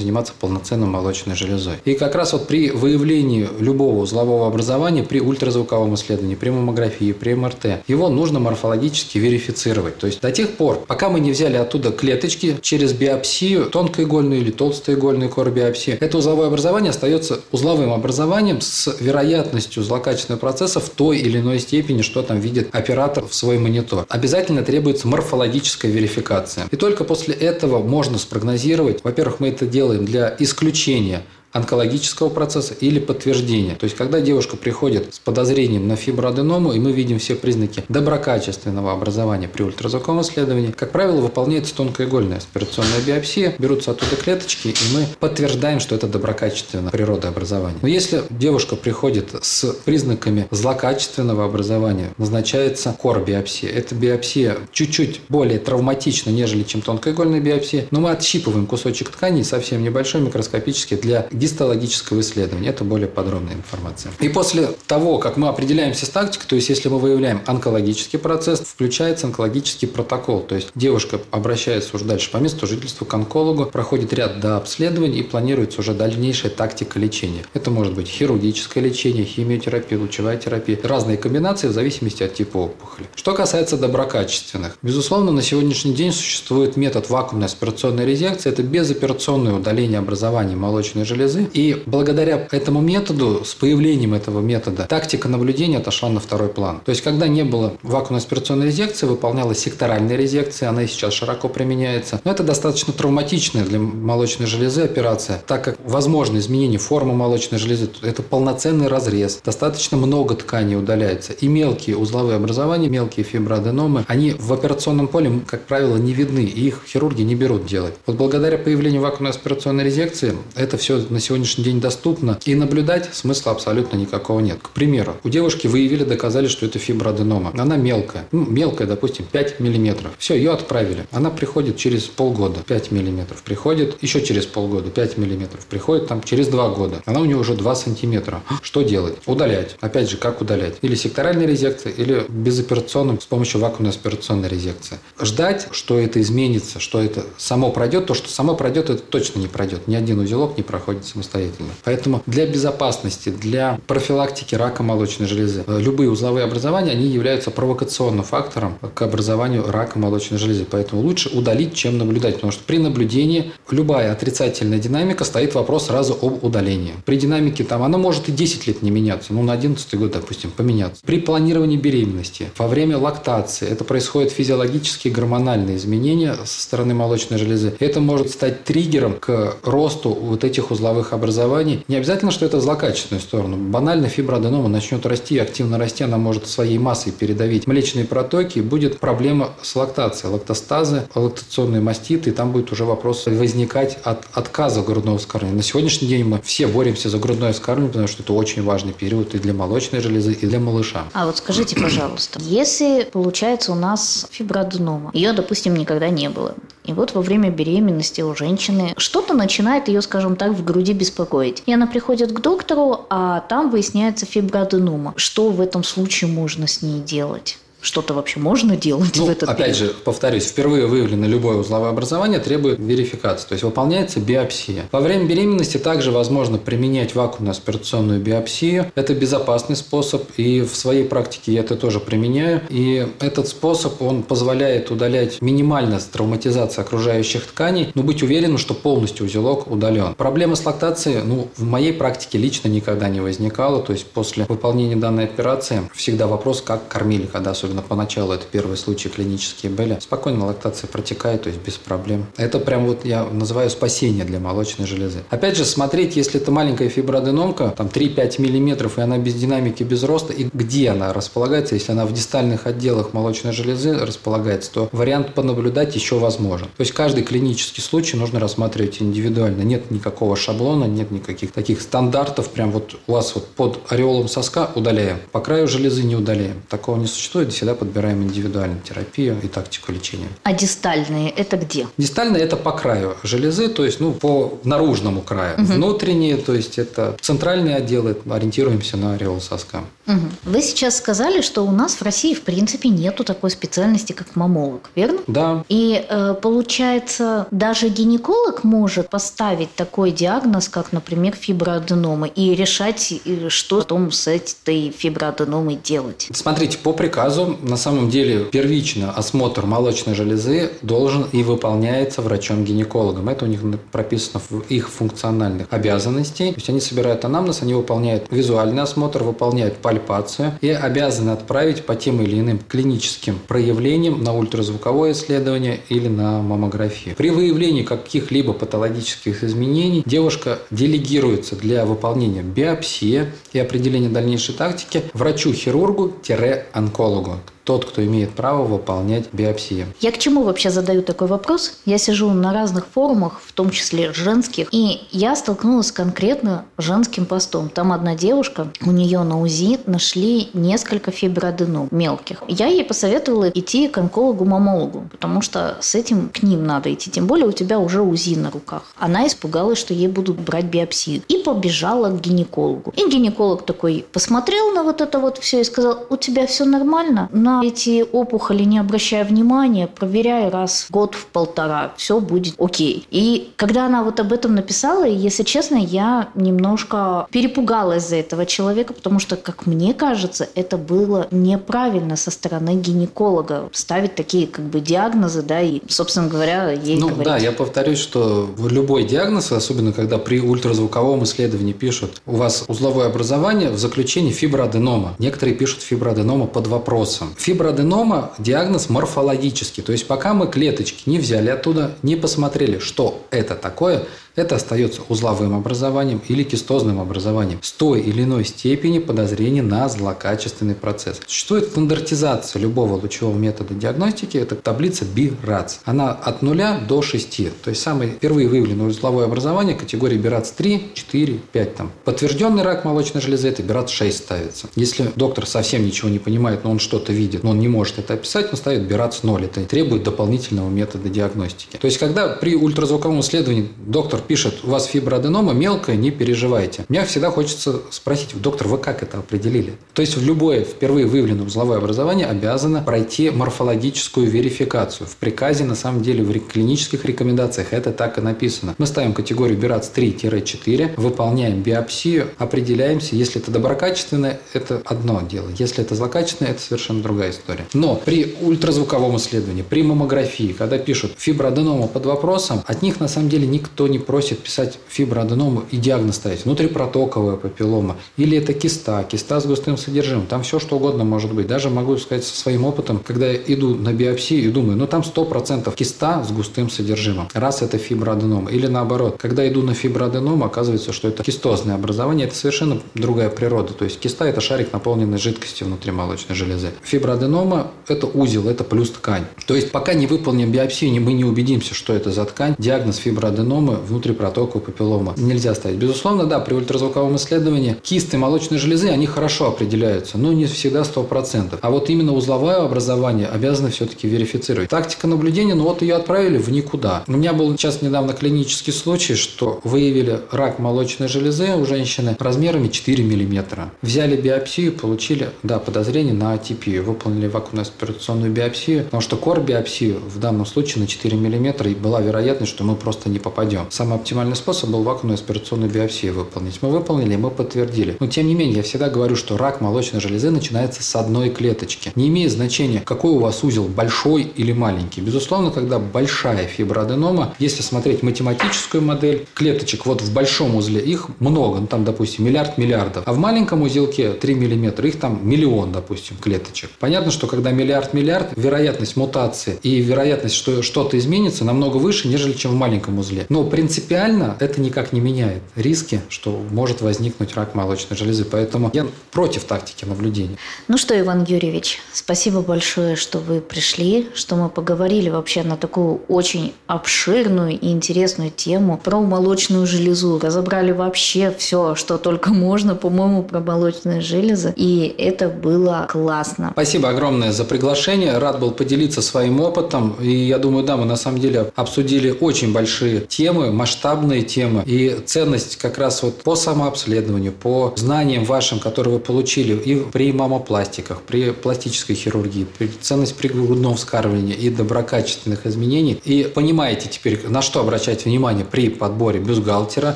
заниматься 0.00 0.32
полноценной 0.38 0.86
молочной 0.86 1.36
железой. 1.36 1.74
И 1.84 1.94
как 1.94 2.14
раз 2.14 2.32
вот 2.32 2.46
при 2.46 2.70
выявлении 2.70 3.48
любого 3.60 4.00
узлового 4.00 4.46
образования, 4.46 5.02
при 5.02 5.20
ультразвуковом 5.20 5.94
исследовании, 5.94 6.34
при 6.34 6.50
маммографии, 6.50 7.12
при 7.12 7.34
МРТ, 7.34 7.82
его 7.86 8.08
нужно 8.08 8.40
морфологически 8.40 9.18
верифицировать. 9.18 9.98
То 9.98 10.06
есть 10.06 10.20
до 10.20 10.32
тех 10.32 10.56
пор, 10.56 10.84
пока 10.86 11.08
мы 11.08 11.20
не 11.20 11.30
взяли 11.30 11.56
оттуда 11.56 11.90
клеточки 11.90 12.56
через 12.60 12.92
биопсию, 12.92 13.66
тонкоигольную 13.66 14.40
или 14.40 14.50
толстоигольную 14.50 15.30
кор-биопсию, 15.30 15.98
это 16.00 16.18
узловое 16.18 16.48
образование 16.48 16.90
остается 16.90 17.40
узловым 17.52 17.92
образованием 17.92 18.60
с 18.60 18.94
вероятностью 19.00 19.82
злокачественного 19.82 20.40
процесса 20.40 20.80
в 20.80 20.88
той 20.88 21.18
или 21.18 21.38
иной 21.38 21.58
степени, 21.58 22.02
что 22.02 22.22
там 22.22 22.40
видит 22.40 22.74
оператор 22.74 23.26
в 23.26 23.34
свой 23.34 23.58
монитор. 23.58 24.06
Обязательно 24.08 24.62
требуется 24.62 25.08
морфологическая 25.08 25.83
верификация. 25.88 26.66
И 26.70 26.76
только 26.76 27.04
после 27.04 27.34
этого 27.34 27.82
можно 27.82 28.18
спрогнозировать, 28.18 29.02
во-первых, 29.02 29.40
мы 29.40 29.48
это 29.48 29.66
делаем 29.66 30.04
для 30.04 30.34
исключения 30.38 31.22
онкологического 31.54 32.28
процесса 32.28 32.74
или 32.74 32.98
подтверждения. 32.98 33.76
То 33.76 33.84
есть, 33.84 33.96
когда 33.96 34.20
девушка 34.20 34.56
приходит 34.56 35.14
с 35.14 35.18
подозрением 35.20 35.88
на 35.88 35.96
фиброаденому, 35.96 36.72
и 36.72 36.78
мы 36.78 36.92
видим 36.92 37.18
все 37.18 37.36
признаки 37.36 37.84
доброкачественного 37.88 38.92
образования 38.92 39.48
при 39.48 39.62
ультразвуковом 39.62 40.20
исследовании, 40.22 40.72
как 40.72 40.90
правило, 40.90 41.20
выполняется 41.20 41.74
тонкоигольная 41.74 42.38
аспирационная 42.38 43.00
биопсия, 43.06 43.54
берутся 43.58 43.92
оттуда 43.92 44.16
клеточки, 44.16 44.68
и 44.68 44.94
мы 44.94 45.06
подтверждаем, 45.20 45.78
что 45.78 45.94
это 45.94 46.08
доброкачественное 46.08 46.90
природообразование. 46.90 47.78
Но 47.80 47.88
если 47.88 48.22
девушка 48.30 48.74
приходит 48.74 49.30
с 49.40 49.64
признаками 49.84 50.48
злокачественного 50.50 51.44
образования, 51.44 52.10
назначается 52.18 52.96
кор-биопсия. 53.00 53.70
Эта 53.70 53.94
биопсия 53.94 54.56
чуть-чуть 54.72 55.20
более 55.28 55.60
травматична, 55.60 56.30
нежели 56.30 56.64
чем 56.64 56.82
тонкоигольная 56.82 57.40
биопсия, 57.40 57.86
но 57.92 58.00
мы 58.00 58.10
отщипываем 58.10 58.66
кусочек 58.66 59.10
ткани 59.10 59.42
совсем 59.42 59.84
небольшой 59.84 60.20
микроскопический 60.20 60.96
для 60.96 61.28
гистологического 61.44 62.20
исследования. 62.20 62.70
Это 62.70 62.84
более 62.84 63.08
подробная 63.08 63.54
информация. 63.54 64.12
И 64.20 64.28
после 64.28 64.70
того, 64.86 65.18
как 65.18 65.36
мы 65.36 65.48
определяемся 65.48 66.06
с 66.06 66.08
тактикой, 66.08 66.46
то 66.48 66.56
есть 66.56 66.70
если 66.70 66.88
мы 66.88 66.98
выявляем 66.98 67.42
онкологический 67.46 68.18
процесс, 68.18 68.60
включается 68.60 69.26
онкологический 69.26 69.86
протокол. 69.86 70.40
То 70.40 70.54
есть 70.54 70.68
девушка 70.74 71.20
обращается 71.30 71.96
уже 71.96 72.06
дальше 72.06 72.30
по 72.30 72.38
месту 72.38 72.66
жительства 72.66 73.04
к 73.04 73.12
онкологу, 73.12 73.66
проходит 73.66 74.12
ряд 74.14 74.40
до 74.40 74.56
обследований 74.56 75.20
и 75.20 75.22
планируется 75.22 75.80
уже 75.80 75.92
дальнейшая 75.92 76.50
тактика 76.50 76.98
лечения. 76.98 77.44
Это 77.52 77.70
может 77.70 77.94
быть 77.94 78.08
хирургическое 78.08 78.82
лечение, 78.82 79.24
химиотерапия, 79.24 79.98
лучевая 79.98 80.38
терапия, 80.38 80.78
разные 80.82 81.18
комбинации 81.18 81.68
в 81.68 81.72
зависимости 81.72 82.22
от 82.22 82.34
типа 82.34 82.56
опухоли. 82.58 83.06
Что 83.14 83.34
касается 83.34 83.76
доброкачественных, 83.76 84.78
безусловно, 84.80 85.30
на 85.30 85.42
сегодняшний 85.42 85.92
день 85.92 86.12
существует 86.12 86.76
метод 86.76 87.10
вакуумной 87.10 87.46
аспирационной 87.46 88.06
резекции. 88.06 88.48
Это 88.48 88.62
безоперационное 88.62 89.52
удаление 89.54 89.98
образования 89.98 90.56
молочной 90.56 91.04
железы 91.04 91.33
железы. 91.34 91.50
И 91.52 91.82
благодаря 91.86 92.48
этому 92.50 92.80
методу, 92.80 93.44
с 93.44 93.54
появлением 93.54 94.14
этого 94.14 94.40
метода, 94.40 94.86
тактика 94.88 95.28
наблюдения 95.28 95.78
отошла 95.78 96.08
на 96.08 96.20
второй 96.20 96.48
план. 96.48 96.80
То 96.84 96.90
есть, 96.90 97.02
когда 97.02 97.28
не 97.28 97.44
было 97.44 97.74
вакуумной 97.82 98.20
аспирационной 98.20 98.66
резекции, 98.66 99.06
выполнялась 99.06 99.58
секторальная 99.58 100.16
резекция, 100.16 100.68
она 100.68 100.82
и 100.82 100.86
сейчас 100.86 101.14
широко 101.14 101.48
применяется. 101.48 102.20
Но 102.24 102.30
это 102.30 102.42
достаточно 102.42 102.92
травматичная 102.92 103.64
для 103.64 103.78
молочной 103.78 104.46
железы 104.46 104.82
операция, 104.82 105.42
так 105.46 105.64
как 105.64 105.78
возможно 105.84 106.38
изменение 106.38 106.78
формы 106.78 107.14
молочной 107.14 107.58
железы, 107.58 107.90
это 108.02 108.22
полноценный 108.22 108.88
разрез, 108.88 109.40
достаточно 109.44 109.96
много 109.96 110.34
тканей 110.34 110.76
удаляется. 110.76 111.32
И 111.32 111.48
мелкие 111.48 111.96
узловые 111.96 112.36
образования, 112.36 112.88
мелкие 112.88 113.24
фиброаденомы, 113.24 114.04
они 114.08 114.32
в 114.32 114.52
операционном 114.52 115.08
поле, 115.08 115.40
как 115.46 115.64
правило, 115.64 115.96
не 115.96 116.12
видны, 116.12 116.44
и 116.44 116.66
их 116.66 116.82
хирурги 116.86 117.22
не 117.22 117.34
берут 117.34 117.66
делать. 117.66 117.94
Вот 118.06 118.16
благодаря 118.16 118.58
появлению 118.58 119.02
вакуумной 119.02 119.30
аспирационной 119.30 119.84
резекции 119.84 120.34
это 120.54 120.76
все 120.76 120.98
на 121.14 121.20
сегодняшний 121.20 121.64
день 121.64 121.80
доступно, 121.80 122.38
и 122.44 122.54
наблюдать 122.54 123.14
смысла 123.14 123.52
абсолютно 123.52 123.96
никакого 123.96 124.40
нет. 124.40 124.58
К 124.60 124.70
примеру, 124.70 125.16
у 125.22 125.28
девушки 125.28 125.66
выявили, 125.66 126.04
доказали, 126.04 126.48
что 126.48 126.66
это 126.66 126.78
фиброаденома. 126.78 127.52
Она 127.56 127.76
мелкая. 127.76 128.26
Ну, 128.32 128.44
мелкая, 128.44 128.88
допустим, 128.88 129.24
5 129.30 129.60
миллиметров. 129.60 130.12
Все, 130.18 130.34
ее 130.34 130.52
отправили. 130.52 131.06
Она 131.12 131.30
приходит 131.30 131.76
через 131.76 132.02
полгода, 132.02 132.60
5 132.66 132.90
миллиметров. 132.90 133.42
Приходит 133.42 134.02
еще 134.02 134.22
через 134.22 134.44
полгода, 134.44 134.90
5 134.90 135.16
миллиметров. 135.16 135.64
Приходит 135.66 136.08
там 136.08 136.22
через 136.22 136.48
2 136.48 136.68
года. 136.70 137.02
Она 137.06 137.20
у 137.20 137.24
нее 137.24 137.36
уже 137.36 137.54
2 137.54 137.74
сантиметра. 137.76 138.42
Что 138.60 138.82
делать? 138.82 139.14
Удалять. 139.26 139.76
Опять 139.80 140.10
же, 140.10 140.16
как 140.16 140.40
удалять? 140.40 140.78
Или 140.82 140.96
секторальная 140.96 141.46
резекция, 141.46 141.92
или 141.92 142.26
безоперационным 142.28 143.20
с 143.20 143.24
помощью 143.24 143.60
вакуумной 143.60 143.90
аспирационной 143.90 144.48
резекции. 144.48 144.98
Ждать, 145.20 145.68
что 145.70 145.96
это 145.96 146.20
изменится, 146.20 146.80
что 146.80 147.00
это 147.00 147.24
само 147.38 147.70
пройдет, 147.70 148.06
то, 148.06 148.14
что 148.14 148.28
само 148.28 148.56
пройдет, 148.56 148.90
это 148.90 149.00
точно 149.00 149.38
не 149.38 149.46
пройдет. 149.46 149.86
Ни 149.86 149.94
один 149.94 150.18
узелок 150.18 150.56
не 150.56 150.64
проходит 150.64 151.03
самостоятельно. 151.04 151.70
Поэтому 151.84 152.22
для 152.26 152.46
безопасности, 152.46 153.28
для 153.28 153.78
профилактики 153.86 154.54
рака 154.54 154.82
молочной 154.82 155.28
железы, 155.28 155.64
э, 155.66 155.80
любые 155.80 156.10
узловые 156.10 156.44
образования, 156.44 156.92
они 156.92 157.06
являются 157.06 157.50
провокационным 157.50 158.24
фактором 158.24 158.78
к 158.94 159.02
образованию 159.02 159.70
рака 159.70 159.98
молочной 159.98 160.38
железы. 160.38 160.66
Поэтому 160.70 161.02
лучше 161.02 161.28
удалить, 161.28 161.74
чем 161.74 161.98
наблюдать, 161.98 162.34
потому 162.36 162.52
что 162.52 162.62
при 162.64 162.78
наблюдении 162.78 163.52
любая 163.70 164.12
отрицательная 164.12 164.78
динамика 164.78 165.24
стоит 165.24 165.54
вопрос 165.54 165.86
сразу 165.86 166.16
об 166.20 166.44
удалении. 166.44 166.94
При 167.04 167.16
динамике 167.16 167.64
там 167.64 167.82
она 167.82 167.98
может 167.98 168.28
и 168.28 168.32
10 168.32 168.66
лет 168.66 168.82
не 168.82 168.90
меняться, 168.90 169.32
ну 169.32 169.42
на 169.42 169.52
11 169.52 169.94
год, 169.96 170.12
допустим, 170.12 170.50
поменяться. 170.50 171.02
При 171.04 171.20
планировании 171.20 171.76
беременности, 171.76 172.50
во 172.56 172.68
время 172.68 172.98
лактации, 172.98 173.68
это 173.68 173.84
происходят 173.84 174.32
физиологические 174.32 175.12
гормональные 175.12 175.76
изменения 175.76 176.36
со 176.44 176.62
стороны 176.62 176.94
молочной 176.94 177.38
железы. 177.38 177.74
Это 177.80 178.00
может 178.00 178.30
стать 178.30 178.64
триггером 178.64 179.14
к 179.14 179.56
росту 179.62 180.10
вот 180.10 180.44
этих 180.44 180.70
узловых 180.70 180.93
новых 180.94 181.12
образований. 181.12 181.84
Не 181.88 181.96
обязательно, 181.96 182.30
что 182.30 182.46
это 182.46 182.58
в 182.58 182.60
злокачественную 182.60 183.20
сторону. 183.20 183.56
Банально 183.56 184.08
фиброаденома 184.08 184.68
начнет 184.68 185.04
расти, 185.06 185.38
активно 185.38 185.76
расти, 185.76 186.04
она 186.04 186.18
может 186.18 186.46
своей 186.46 186.78
массой 186.78 187.12
передавить 187.12 187.66
млечные 187.66 188.04
протоки, 188.04 188.60
будет 188.60 189.00
проблема 189.00 189.50
с 189.62 189.74
лактацией, 189.74 190.32
лактостазы, 190.32 191.08
лактационные 191.14 191.80
маститы, 191.80 192.30
и 192.30 192.32
там 192.32 192.52
будет 192.52 192.70
уже 192.70 192.84
вопрос 192.84 193.26
возникать 193.26 193.98
от 194.04 194.24
отказа 194.32 194.82
грудного 194.82 195.18
вскармливания. 195.18 195.56
На 195.56 195.62
сегодняшний 195.62 196.06
день 196.06 196.24
мы 196.24 196.40
все 196.42 196.68
боремся 196.68 197.08
за 197.08 197.18
грудное 197.18 197.52
вскармливание, 197.52 197.92
потому 197.92 198.08
что 198.08 198.22
это 198.22 198.32
очень 198.32 198.62
важный 198.62 198.92
период 198.92 199.34
и 199.34 199.38
для 199.38 199.52
молочной 199.52 200.00
железы, 200.00 200.32
и 200.32 200.46
для 200.46 200.60
малыша. 200.60 201.04
А 201.12 201.26
вот 201.26 201.38
скажите, 201.38 201.74
пожалуйста, 201.74 202.38
если 202.40 203.08
получается 203.12 203.72
у 203.72 203.74
нас 203.74 204.26
фиброаденома, 204.30 205.10
ее, 205.12 205.32
допустим, 205.32 205.74
никогда 205.74 206.08
не 206.08 206.28
было, 206.28 206.54
и 206.84 206.92
вот 206.92 207.14
во 207.14 207.22
время 207.22 207.50
беременности 207.50 208.20
у 208.20 208.34
женщины 208.34 208.94
что-то 208.96 209.34
начинает 209.34 209.88
ее, 209.88 210.02
скажем 210.02 210.36
так, 210.36 210.52
в 210.52 210.64
груди 210.64 210.92
беспокоить. 210.92 211.62
И 211.66 211.72
она 211.72 211.86
приходит 211.86 212.32
к 212.32 212.40
доктору, 212.40 213.06
а 213.08 213.40
там 213.40 213.70
выясняется 213.70 214.26
фиброаденома. 214.26 215.14
Что 215.16 215.50
в 215.50 215.60
этом 215.60 215.82
случае 215.82 216.30
можно 216.30 216.66
с 216.66 216.82
ней 216.82 217.00
делать? 217.00 217.58
Что-то 217.84 218.14
вообще 218.14 218.40
можно 218.40 218.76
делать 218.76 219.16
ну, 219.16 219.26
в 219.26 219.28
этот 219.28 219.48
опять 219.48 219.78
период? 219.78 219.92
же, 219.92 219.96
повторюсь, 220.04 220.44
впервые 220.46 220.86
выявлено 220.86 221.26
любое 221.26 221.56
узловое 221.56 221.90
образование 221.90 222.40
требует 222.40 222.78
верификации, 222.78 223.48
то 223.48 223.52
есть 223.52 223.64
выполняется 223.64 224.20
биопсия. 224.20 224.88
Во 224.90 225.00
время 225.00 225.26
беременности 225.26 225.76
также 225.76 226.10
возможно 226.10 226.58
применять 226.58 227.14
вакуумную 227.14 227.50
аспирационную 227.50 228.20
биопсию. 228.20 228.90
Это 228.94 229.14
безопасный 229.14 229.76
способ, 229.76 230.24
и 230.36 230.62
в 230.62 230.74
своей 230.74 231.04
практике 231.04 231.52
я 231.52 231.60
это 231.60 231.76
тоже 231.76 232.00
применяю. 232.00 232.62
И 232.70 233.06
этот 233.20 233.48
способ, 233.48 234.00
он 234.00 234.22
позволяет 234.22 234.90
удалять 234.90 235.42
минимально 235.42 236.00
травматизацию 236.00 236.82
окружающих 236.82 237.46
тканей, 237.46 237.90
но 237.94 238.02
быть 238.02 238.22
уверенным, 238.22 238.58
что 238.58 238.74
полностью 238.74 239.26
узелок 239.26 239.70
удален. 239.70 240.14
Проблема 240.14 240.56
с 240.56 240.64
лактацией, 240.64 241.22
ну, 241.22 241.48
в 241.56 241.64
моей 241.64 241.92
практике 241.92 242.38
лично 242.38 242.68
никогда 242.68 243.08
не 243.08 243.20
возникала, 243.20 243.82
то 243.82 243.92
есть 243.92 244.06
после 244.06 244.46
выполнения 244.48 244.96
данной 244.96 245.24
операции 245.24 245.82
всегда 245.94 246.26
вопрос, 246.26 246.62
как 246.62 246.88
кормили, 246.88 247.26
когда 247.26 247.50
особенно 247.50 247.73
особенно 247.74 247.82
поначалу 247.82 248.32
это 248.32 248.44
первые 248.50 248.76
случаи 248.76 249.08
клинические 249.08 249.72
были, 249.72 249.98
спокойно 250.00 250.46
лактация 250.46 250.88
протекает, 250.88 251.42
то 251.42 251.48
есть 251.48 251.60
без 251.60 251.74
проблем. 251.74 252.26
Это 252.36 252.58
прям 252.58 252.86
вот 252.86 253.04
я 253.04 253.24
называю 253.24 253.70
спасение 253.70 254.24
для 254.24 254.38
молочной 254.38 254.86
железы. 254.86 255.24
Опять 255.30 255.56
же, 255.56 255.64
смотреть, 255.64 256.16
если 256.16 256.40
это 256.40 256.50
маленькая 256.50 256.88
фиброаденомка, 256.88 257.74
там 257.76 257.88
3-5 257.88 258.40
миллиметров, 258.40 258.98
и 258.98 259.02
она 259.02 259.18
без 259.18 259.34
динамики, 259.34 259.82
без 259.82 260.04
роста, 260.04 260.32
и 260.32 260.48
где 260.52 260.90
она 260.90 261.12
располагается, 261.12 261.74
если 261.74 261.92
она 261.92 262.06
в 262.06 262.12
дистальных 262.12 262.66
отделах 262.66 263.12
молочной 263.12 263.52
железы 263.52 263.94
располагается, 263.94 264.70
то 264.72 264.88
вариант 264.92 265.34
понаблюдать 265.34 265.94
еще 265.94 266.18
возможен. 266.18 266.66
То 266.76 266.80
есть 266.80 266.92
каждый 266.92 267.24
клинический 267.24 267.82
случай 267.82 268.16
нужно 268.16 268.40
рассматривать 268.40 269.02
индивидуально. 269.02 269.62
Нет 269.62 269.90
никакого 269.90 270.36
шаблона, 270.36 270.84
нет 270.84 271.10
никаких 271.10 271.52
таких 271.52 271.80
стандартов, 271.80 272.50
прям 272.50 272.70
вот 272.70 272.96
у 273.06 273.12
вас 273.12 273.34
вот 273.34 273.46
под 273.48 273.80
ореолом 273.88 274.28
соска 274.28 274.70
удаляем, 274.74 275.18
по 275.32 275.40
краю 275.40 275.66
железы 275.66 276.02
не 276.02 276.16
удаляем. 276.16 276.62
Такого 276.68 276.96
не 276.98 277.06
существует, 277.06 277.48
всегда 277.64 277.74
подбираем 277.74 278.22
индивидуальную 278.22 278.80
терапию 278.82 279.38
и 279.42 279.48
тактику 279.48 279.90
лечения. 279.90 280.28
А 280.42 280.52
дистальные– 280.52 281.30
это 281.36 281.56
где? 281.56 281.86
Дистальные– 281.96 282.42
это 282.44 282.56
по 282.56 282.72
краю 282.72 283.16
железы, 283.22 283.68
то 283.68 283.84
есть 283.84 284.00
ну, 284.00 284.12
по 284.12 284.58
наружному 284.64 285.22
краю. 285.22 285.54
Угу. 285.56 285.72
Внутренние, 285.72 286.36
то 286.36 286.52
есть 286.52 286.78
это 286.78 287.16
центральные 287.20 287.76
отделы, 287.76 288.16
ориентируемся 288.30 288.98
на 288.98 289.14
ореол 289.14 289.40
соска. 289.40 289.84
Угу. 290.06 290.20
Вы 290.44 290.60
сейчас 290.60 290.98
сказали, 290.98 291.40
что 291.40 291.62
у 291.62 291.70
нас 291.70 291.94
в 291.94 292.02
России 292.02 292.34
в 292.34 292.42
принципе 292.42 292.90
нету 292.90 293.24
такой 293.24 293.50
специальности, 293.50 294.12
как 294.12 294.36
мамолог, 294.36 294.90
верно? 294.94 295.20
Да. 295.26 295.64
И 295.70 296.04
э, 296.06 296.34
получается, 296.34 297.46
даже 297.50 297.88
гинеколог 297.88 298.62
может 298.64 299.08
поставить 299.08 299.74
такой 299.74 300.10
диагноз, 300.10 300.68
как, 300.68 300.92
например, 300.92 301.34
фиброаденома, 301.34 302.26
и 302.26 302.54
решать, 302.54 303.22
что 303.48 303.78
потом 303.78 304.12
с 304.12 304.26
этой 304.26 304.90
фиброаденомой 304.90 305.76
делать. 305.76 306.28
Смотрите, 306.34 306.76
по 306.76 306.92
приказу, 306.92 307.53
на 307.62 307.76
самом 307.76 308.10
деле, 308.10 308.44
первично 308.44 309.10
осмотр 309.10 309.66
молочной 309.66 310.14
железы 310.14 310.70
должен 310.82 311.26
и 311.32 311.42
выполняется 311.42 312.22
врачом-гинекологом. 312.22 313.28
Это 313.28 313.44
у 313.44 313.48
них 313.48 313.60
прописано 313.92 314.40
в 314.48 314.60
их 314.68 314.88
функциональных 314.88 315.66
обязанностей. 315.70 316.50
То 316.50 316.56
есть 316.56 316.68
они 316.68 316.80
собирают 316.80 317.24
анамнез, 317.24 317.62
они 317.62 317.74
выполняют 317.74 318.26
визуальный 318.30 318.82
осмотр, 318.82 319.22
выполняют 319.22 319.76
пальпацию 319.76 320.52
и 320.60 320.68
обязаны 320.68 321.30
отправить 321.30 321.84
по 321.84 321.94
тем 321.94 322.20
или 322.22 322.40
иным 322.40 322.60
клиническим 322.66 323.38
проявлениям 323.46 324.22
на 324.22 324.36
ультразвуковое 324.36 325.12
исследование 325.12 325.80
или 325.88 326.08
на 326.08 326.42
маммографию. 326.42 327.14
При 327.16 327.30
выявлении 327.30 327.82
каких-либо 327.82 328.52
патологических 328.52 329.44
изменений 329.44 330.02
девушка 330.06 330.58
делегируется 330.70 331.56
для 331.56 331.84
выполнения 331.84 332.42
биопсии 332.42 333.26
и 333.52 333.58
определения 333.58 334.08
дальнейшей 334.08 334.54
тактики 334.54 335.02
врачу-хирургу-онкологу 335.12 337.33
work. 337.34 337.53
Тот, 337.64 337.84
кто 337.84 338.04
имеет 338.04 338.30
право 338.30 338.64
выполнять 338.64 339.32
биопсии. 339.32 339.86
Я 340.00 340.12
к 340.12 340.18
чему 340.18 340.42
вообще 340.42 340.70
задаю 340.70 341.02
такой 341.02 341.28
вопрос? 341.28 341.78
Я 341.86 341.98
сижу 341.98 342.30
на 342.30 342.52
разных 342.52 342.86
форумах, 342.86 343.40
в 343.44 343.52
том 343.52 343.70
числе 343.70 344.12
женских, 344.12 344.68
и 344.70 345.00
я 345.10 345.34
столкнулась 345.34 345.90
конкретно 345.90 346.66
с 346.78 346.84
женским 346.84 347.24
постом. 347.24 347.68
Там 347.68 347.92
одна 347.92 348.14
девушка, 348.14 348.68
у 348.84 348.90
нее 348.90 349.22
на 349.22 349.40
УЗИ 349.40 349.80
нашли 349.86 350.50
несколько 350.52 351.10
фиброаденом 351.10 351.88
мелких. 351.90 352.42
Я 352.48 352.66
ей 352.66 352.84
посоветовала 352.84 353.48
идти 353.48 353.88
к 353.88 353.98
онкологу-мамологу, 353.98 355.08
потому 355.10 355.40
что 355.40 355.78
с 355.80 355.94
этим 355.94 356.28
к 356.28 356.42
ним 356.42 356.66
надо 356.66 356.92
идти. 356.92 357.10
Тем 357.10 357.26
более 357.26 357.46
у 357.46 357.52
тебя 357.52 357.78
уже 357.78 358.02
УЗИ 358.02 358.36
на 358.36 358.50
руках. 358.50 358.82
Она 358.96 359.26
испугалась, 359.26 359.78
что 359.78 359.94
ей 359.94 360.08
будут 360.08 360.38
брать 360.38 360.66
биопсию. 360.66 361.22
И 361.28 361.38
побежала 361.38 362.10
к 362.10 362.20
гинекологу. 362.20 362.92
И 362.96 363.08
гинеколог 363.08 363.64
такой 363.64 364.04
посмотрел 364.12 364.72
на 364.72 364.82
вот 364.82 365.00
это 365.00 365.18
вот 365.18 365.38
все 365.38 365.60
и 365.60 365.64
сказал, 365.64 366.06
у 366.10 366.16
тебя 366.16 366.46
все 366.46 366.64
нормально, 366.64 367.28
на 367.32 367.53
на 367.60 367.64
эти 367.64 368.04
опухоли 368.12 368.64
не 368.64 368.78
обращая 368.78 369.24
внимания, 369.24 369.86
проверяя 369.86 370.50
раз 370.50 370.86
в 370.88 370.90
год, 370.90 371.14
в 371.14 371.26
полтора, 371.26 371.92
все 371.96 372.20
будет 372.20 372.54
окей. 372.58 373.06
И 373.10 373.52
когда 373.56 373.86
она 373.86 374.02
вот 374.02 374.20
об 374.20 374.32
этом 374.32 374.54
написала, 374.54 375.04
если 375.04 375.42
честно, 375.42 375.76
я 375.76 376.28
немножко 376.34 377.26
перепугалась 377.30 378.08
за 378.08 378.16
этого 378.16 378.46
человека, 378.46 378.92
потому 378.92 379.18
что, 379.18 379.36
как 379.36 379.66
мне 379.66 379.94
кажется, 379.94 380.48
это 380.54 380.76
было 380.76 381.28
неправильно 381.30 382.16
со 382.16 382.30
стороны 382.30 382.74
гинеколога 382.74 383.68
ставить 383.72 384.14
такие 384.14 384.46
как 384.46 384.64
бы 384.64 384.80
диагнозы, 384.80 385.42
да, 385.42 385.60
и, 385.60 385.80
собственно 385.88 386.28
говоря, 386.28 386.70
ей 386.70 386.98
Ну 386.98 387.08
говорить. 387.08 387.24
да, 387.24 387.36
я 387.38 387.52
повторюсь, 387.52 387.98
что 387.98 388.48
любой 388.68 389.04
диагноз, 389.04 389.52
особенно 389.52 389.92
когда 389.92 390.18
при 390.18 390.40
ультразвуковом 390.40 391.24
исследовании 391.24 391.72
пишут, 391.72 392.22
у 392.26 392.36
вас 392.36 392.64
узловое 392.68 393.06
образование, 393.06 393.70
в 393.70 393.78
заключении 393.78 394.32
фиброаденома. 394.32 395.14
Некоторые 395.18 395.56
пишут 395.56 395.82
фиброаденома 395.82 396.46
под 396.46 396.66
вопросом. 396.66 397.34
Фиброаденома– 397.44 398.32
диагноз 398.38 398.88
морфологический. 398.88 399.82
То 399.82 399.92
есть, 399.92 400.06
пока 400.06 400.32
мы 400.32 400.46
клеточки 400.46 401.06
не 401.06 401.18
взяли 401.18 401.50
оттуда, 401.50 401.94
не 402.02 402.16
посмотрели, 402.16 402.78
что 402.78 403.22
это 403.30 403.54
такое– 403.54 404.04
это 404.36 404.56
остается 404.56 405.02
узловым 405.08 405.54
образованием 405.54 406.20
или 406.28 406.42
кистозным 406.42 407.00
образованием 407.00 407.60
с 407.62 407.72
той 407.72 408.00
или 408.00 408.22
иной 408.22 408.44
степени 408.44 408.98
подозрения 408.98 409.62
на 409.62 409.88
злокачественный 409.88 410.74
процесс. 410.74 411.20
Существует 411.26 411.68
стандартизация 411.68 412.60
любого 412.60 412.94
лучевого 412.94 413.36
метода 413.36 413.74
диагностики, 413.74 414.36
это 414.36 414.54
таблица 414.54 415.04
BIRATS. 415.04 415.78
Она 415.84 416.12
от 416.12 416.42
0 416.42 416.86
до 416.88 417.02
6, 417.02 417.62
то 417.62 417.70
есть 417.70 417.82
самое 417.82 418.10
впервые 418.10 418.48
выявленное 418.48 418.86
узловое 418.86 419.26
образование 419.26 419.74
категории 419.74 420.18
BIRATS 420.18 420.52
3, 420.56 420.90
4, 420.94 421.40
5. 421.52 421.74
Там. 421.74 421.92
Подтвержденный 422.04 422.62
рак 422.62 422.84
молочной 422.84 423.22
железы, 423.22 423.48
это 423.48 423.62
BIRATS 423.62 423.88
6 423.88 424.16
ставится. 424.16 424.68
Если 424.76 425.10
доктор 425.16 425.46
совсем 425.46 425.84
ничего 425.84 426.08
не 426.08 426.18
понимает, 426.18 426.64
но 426.64 426.70
он 426.70 426.78
что-то 426.78 427.12
видит, 427.12 427.42
но 427.42 427.50
он 427.50 427.58
не 427.58 427.68
может 427.68 427.98
это 427.98 428.14
описать, 428.14 428.48
он 428.50 428.56
ставит 428.56 428.90
BIRATS 428.90 429.20
0. 429.22 429.44
Это 429.44 429.64
требует 429.64 430.02
дополнительного 430.02 430.68
метода 430.68 431.08
диагностики. 431.08 431.76
То 431.76 431.86
есть, 431.86 431.98
когда 431.98 432.28
при 432.28 432.54
ультразвуковом 432.54 433.20
исследовании 433.20 433.68
доктор 433.86 434.20
пишет, 434.26 434.60
у 434.64 434.70
вас 434.70 434.86
фиброаденома 434.86 435.52
мелкая, 435.52 435.96
не 435.96 436.10
переживайте. 436.10 436.84
Мне 436.88 437.04
всегда 437.04 437.30
хочется 437.30 437.80
спросить, 437.90 438.30
доктор, 438.40 438.68
вы 438.68 438.78
как 438.78 439.02
это 439.02 439.18
определили? 439.18 439.74
То 439.92 440.02
есть 440.02 440.16
в 440.16 440.24
любое 440.24 440.64
впервые 440.64 441.06
выявленное 441.06 441.46
узловое 441.46 441.78
образование 441.78 442.26
обязано 442.26 442.82
пройти 442.82 443.30
морфологическую 443.30 444.28
верификацию. 444.28 445.06
В 445.06 445.16
приказе, 445.16 445.64
на 445.64 445.74
самом 445.74 446.02
деле, 446.02 446.24
в 446.24 446.34
клинических 446.48 447.04
рекомендациях 447.04 447.72
это 447.72 447.92
так 447.92 448.18
и 448.18 448.20
написано. 448.20 448.74
Мы 448.78 448.86
ставим 448.86 449.12
категорию 449.12 449.58
БИРАЦ 449.58 449.92
3-4, 449.94 450.94
выполняем 450.96 451.62
биопсию, 451.62 452.28
определяемся. 452.38 453.14
Если 453.16 453.40
это 453.40 453.50
доброкачественное, 453.50 454.40
это 454.52 454.82
одно 454.84 455.22
дело. 455.22 455.48
Если 455.58 455.84
это 455.84 455.94
злокачественное, 455.94 456.52
это 456.52 456.62
совершенно 456.62 457.02
другая 457.02 457.30
история. 457.30 457.66
Но 457.74 457.94
при 457.96 458.34
ультразвуковом 458.40 459.16
исследовании, 459.16 459.62
при 459.62 459.82
маммографии, 459.82 460.54
когда 460.56 460.78
пишут 460.78 461.12
фиброаденома 461.18 461.86
под 461.86 462.06
вопросом, 462.06 462.62
от 462.66 462.82
них 462.82 463.00
на 463.00 463.08
самом 463.08 463.28
деле 463.28 463.46
никто 463.46 463.86
не 463.86 463.98
просит 463.98 464.13
писать 464.22 464.78
фиброаденому 464.88 465.64
и 465.70 465.76
диагноз 465.76 466.16
ставить. 466.16 466.44
Внутрипротоковая 466.44 467.36
папиллома. 467.36 467.96
Или 468.16 468.38
это 468.38 468.52
киста, 468.52 469.04
киста 469.04 469.40
с 469.40 469.46
густым 469.46 469.76
содержимым. 469.76 470.26
Там 470.26 470.42
все 470.42 470.58
что 470.58 470.76
угодно 470.76 471.04
может 471.04 471.32
быть. 471.32 471.46
Даже 471.46 471.70
могу 471.70 471.96
сказать 471.96 472.24
со 472.24 472.36
своим 472.36 472.64
опытом, 472.64 473.00
когда 473.04 473.26
я 473.26 473.36
иду 473.46 473.74
на 473.74 473.92
биопсию 473.92 474.44
и 474.44 474.48
думаю, 474.48 474.76
ну 474.76 474.86
там 474.86 475.02
100% 475.02 475.74
киста 475.74 476.24
с 476.24 476.30
густым 476.30 476.70
содержимым. 476.70 477.28
Раз 477.34 477.62
это 477.62 477.78
фиброаденома. 477.78 478.50
Или 478.50 478.66
наоборот, 478.66 479.16
когда 479.18 479.46
иду 479.48 479.62
на 479.62 479.74
фиброаденом, 479.74 480.42
оказывается, 480.44 480.92
что 480.92 481.08
это 481.08 481.22
кистозное 481.22 481.74
образование. 481.74 482.26
Это 482.26 482.36
совершенно 482.36 482.80
другая 482.94 483.30
природа. 483.30 483.72
То 483.72 483.84
есть 483.84 483.98
киста– 483.98 484.24
это 484.26 484.40
шарик, 484.40 484.72
наполненный 484.72 485.18
жидкостью 485.18 485.66
внутри 485.66 485.92
молочной 485.92 486.36
железы. 486.36 486.70
Фиброаденома– 486.82 487.72
это 487.88 488.06
узел, 488.06 488.48
это 488.48 488.64
плюс 488.64 488.90
ткань. 488.90 489.24
То 489.46 489.54
есть 489.54 489.70
пока 489.70 489.94
не 489.94 490.06
выполним 490.06 490.50
биопсию, 490.50 490.84
мы 491.00 491.12
не 491.12 491.24
убедимся, 491.24 491.74
что 491.74 491.92
это 491.92 492.10
за 492.10 492.24
ткань, 492.24 492.54
диагноз 492.58 492.96
фиброаденомы 492.96 493.76
внутри 493.76 494.03
внутрипротоку 494.04 494.60
папиллома 494.60 495.14
нельзя 495.16 495.54
ставить. 495.54 495.78
Безусловно, 495.78 496.26
да, 496.26 496.38
при 496.40 496.54
ультразвуковом 496.54 497.16
исследовании 497.16 497.76
кисты 497.82 498.18
молочной 498.18 498.58
железы, 498.58 498.88
они 498.88 499.06
хорошо 499.06 499.48
определяются, 499.48 500.18
но 500.18 500.32
не 500.32 500.46
всегда 500.46 500.82
100%. 500.82 501.58
А 501.60 501.70
вот 501.70 501.90
именно 501.90 502.12
узловое 502.12 502.56
образование 502.56 503.28
обязаны 503.28 503.70
все-таки 503.70 504.08
верифицировать. 504.08 504.68
Тактика 504.68 505.06
наблюдения, 505.06 505.54
ну 505.54 505.64
вот 505.64 505.82
ее 505.82 505.94
отправили 505.94 506.38
в 506.38 506.50
никуда. 506.50 507.04
У 507.06 507.12
меня 507.12 507.32
был 507.32 507.50
сейчас 507.56 507.82
недавно 507.82 508.12
клинический 508.12 508.72
случай, 508.72 509.14
что 509.14 509.60
выявили 509.64 510.20
рак 510.30 510.58
молочной 510.58 511.08
железы 511.08 511.56
у 511.56 511.64
женщины 511.64 512.16
размерами 512.18 512.68
4 512.68 513.04
мм. 513.04 513.70
Взяли 513.82 514.16
биопсию, 514.16 514.72
получили, 514.72 515.30
да, 515.42 515.58
подозрение 515.58 516.14
на 516.14 516.34
атипию. 516.34 516.84
Выполнили 516.84 517.26
вакуумно-аспирационную 517.28 518.30
биопсию, 518.30 518.84
потому 518.84 519.00
что 519.00 519.16
кор 519.16 519.40
биопсию 519.40 520.00
в 520.06 520.18
данном 520.18 520.46
случае 520.46 520.82
на 520.82 520.86
4 520.86 521.16
мм 521.16 521.74
была 521.74 522.00
вероятность, 522.00 522.52
что 522.52 522.64
мы 522.64 522.76
просто 522.76 523.08
не 523.08 523.18
попадем. 523.18 523.66
Сама 523.70 523.93
оптимальный 523.94 524.36
способ 524.36 524.70
был 524.70 524.82
вакуумную 524.82 525.14
аспирационную 525.14 525.70
биопсию 525.70 526.14
выполнить. 526.14 526.58
Мы 526.62 526.70
выполнили, 526.70 527.16
мы 527.16 527.30
подтвердили. 527.30 527.96
Но 528.00 528.06
тем 528.06 528.26
не 528.26 528.34
менее, 528.34 528.56
я 528.56 528.62
всегда 528.62 528.88
говорю, 528.88 529.16
что 529.16 529.36
рак 529.36 529.60
молочной 529.60 530.00
железы 530.00 530.30
начинается 530.30 530.82
с 530.82 530.96
одной 530.96 531.30
клеточки. 531.30 531.92
Не 531.94 532.08
имеет 532.08 532.32
значения, 532.32 532.80
какой 532.80 533.12
у 533.12 533.18
вас 533.18 533.42
узел, 533.44 533.64
большой 533.64 534.22
или 534.22 534.52
маленький. 534.52 535.00
Безусловно, 535.00 535.50
когда 535.50 535.78
большая 535.78 536.46
фиброаденома, 536.46 537.34
если 537.38 537.62
смотреть 537.62 538.02
математическую 538.02 538.82
модель 538.82 539.26
клеточек, 539.34 539.86
вот 539.86 540.02
в 540.02 540.12
большом 540.12 540.56
узле 540.56 540.80
их 540.80 541.08
много, 541.20 541.60
ну 541.60 541.66
там, 541.66 541.84
допустим, 541.84 542.24
миллиард 542.24 542.58
миллиардов, 542.58 543.04
а 543.06 543.12
в 543.12 543.18
маленьком 543.18 543.62
узелке 543.62 544.12
3 544.12 544.34
миллиметра, 544.34 544.86
их 544.86 544.98
там 544.98 545.20
миллион, 545.22 545.72
допустим, 545.72 546.16
клеточек. 546.16 546.70
Понятно, 546.78 547.10
что 547.10 547.26
когда 547.26 547.50
миллиард 547.50 547.94
миллиард, 547.94 548.32
вероятность 548.36 548.96
мутации 548.96 549.58
и 549.62 549.80
вероятность, 549.80 550.34
что 550.34 550.62
что-то 550.62 550.98
изменится, 550.98 551.44
намного 551.44 551.76
выше, 551.76 552.08
нежели 552.08 552.32
чем 552.32 552.52
в 552.52 552.54
маленьком 552.54 552.98
узле. 552.98 553.26
Но 553.28 553.44
принципиально 553.84 554.36
это 554.40 554.60
никак 554.60 554.92
не 554.92 555.00
меняет 555.00 555.42
риски, 555.56 556.00
что 556.08 556.42
может 556.50 556.80
возникнуть 556.80 557.34
рак 557.34 557.54
молочной 557.54 557.96
железы. 557.96 558.24
Поэтому 558.24 558.70
я 558.72 558.86
против 559.12 559.44
тактики 559.44 559.84
наблюдения. 559.84 560.36
Ну 560.68 560.78
что, 560.78 560.98
Иван 560.98 561.24
Юрьевич, 561.24 561.78
спасибо 561.92 562.40
большое, 562.40 562.96
что 562.96 563.18
вы 563.18 563.40
пришли, 563.40 564.08
что 564.14 564.36
мы 564.36 564.48
поговорили 564.48 565.10
вообще 565.10 565.42
на 565.42 565.56
такую 565.56 566.00
очень 566.08 566.54
обширную 566.66 567.58
и 567.58 567.68
интересную 567.68 568.30
тему 568.30 568.80
про 568.82 569.00
молочную 569.00 569.66
железу. 569.66 570.18
Разобрали 570.18 570.72
вообще 570.72 571.34
все, 571.36 571.74
что 571.74 571.98
только 571.98 572.30
можно, 572.30 572.74
по-моему, 572.74 573.22
про 573.22 573.40
молочные 573.40 574.00
железы. 574.00 574.54
И 574.56 574.94
это 574.98 575.28
было 575.28 575.86
классно. 575.90 576.50
Спасибо 576.52 576.88
огромное 576.88 577.32
за 577.32 577.44
приглашение. 577.44 578.18
Рад 578.18 578.40
был 578.40 578.50
поделиться 578.50 579.02
своим 579.02 579.40
опытом. 579.40 579.96
И 580.00 580.10
я 580.10 580.38
думаю, 580.38 580.64
да, 580.64 580.76
мы 580.76 580.86
на 580.86 580.96
самом 580.96 581.18
деле 581.18 581.52
обсудили 581.54 582.10
очень 582.20 582.52
большие 582.52 583.00
темы, 583.00 583.50
масштабные 583.64 584.22
темы. 584.22 584.62
И 584.66 585.00
ценность 585.06 585.56
как 585.56 585.78
раз 585.78 586.02
вот 586.02 586.22
по 586.22 586.36
самообследованию, 586.36 587.32
по 587.32 587.72
знаниям 587.76 588.24
вашим, 588.24 588.58
которые 588.58 588.94
вы 588.94 589.00
получили 589.00 589.54
и 589.54 589.76
при 589.76 590.12
мамопластиках, 590.12 591.00
при 591.00 591.30
пластической 591.30 591.96
хирургии, 591.96 592.46
при 592.58 592.68
ценность 592.68 593.16
при 593.16 593.28
грудном 593.28 593.76
вскармливании 593.76 594.34
и 594.34 594.50
доброкачественных 594.50 595.46
изменений. 595.46 595.98
И 596.04 596.24
понимаете 596.24 596.90
теперь, 596.90 597.26
на 597.26 597.40
что 597.40 597.60
обращать 597.60 598.04
внимание 598.04 598.44
при 598.44 598.68
подборе 598.68 599.18
бюстгальтера 599.18 599.94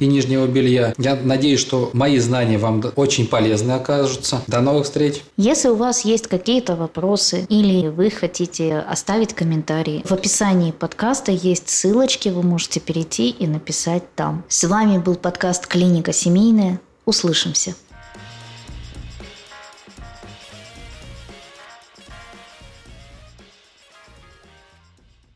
и 0.00 0.06
нижнего 0.06 0.46
белья. 0.46 0.94
Я 0.96 1.18
надеюсь, 1.22 1.60
что 1.60 1.90
мои 1.92 2.18
знания 2.18 2.56
вам 2.56 2.82
очень 2.96 3.26
полезны 3.26 3.72
окажутся. 3.72 4.40
До 4.46 4.62
новых 4.62 4.84
встреч! 4.84 5.22
Если 5.36 5.68
у 5.68 5.74
вас 5.74 6.06
есть 6.06 6.26
какие-то 6.26 6.74
вопросы 6.74 7.44
или 7.50 7.88
вы 7.88 8.08
хотите 8.08 8.78
оставить 8.78 9.34
комментарии, 9.34 10.02
в 10.06 10.12
описании 10.12 10.70
подкаста 10.70 11.32
есть 11.32 11.68
ссылочки, 11.68 12.30
вы 12.30 12.42
можете 12.42 12.80
перейти 12.80 13.28
и 13.28 13.46
написать 13.58 14.04
там. 14.14 14.44
С 14.48 14.64
вами 14.68 14.98
был 14.98 15.16
подкаст 15.16 15.66
«Клиника 15.66 16.12
семейная». 16.12 16.80
Услышимся. 17.04 17.74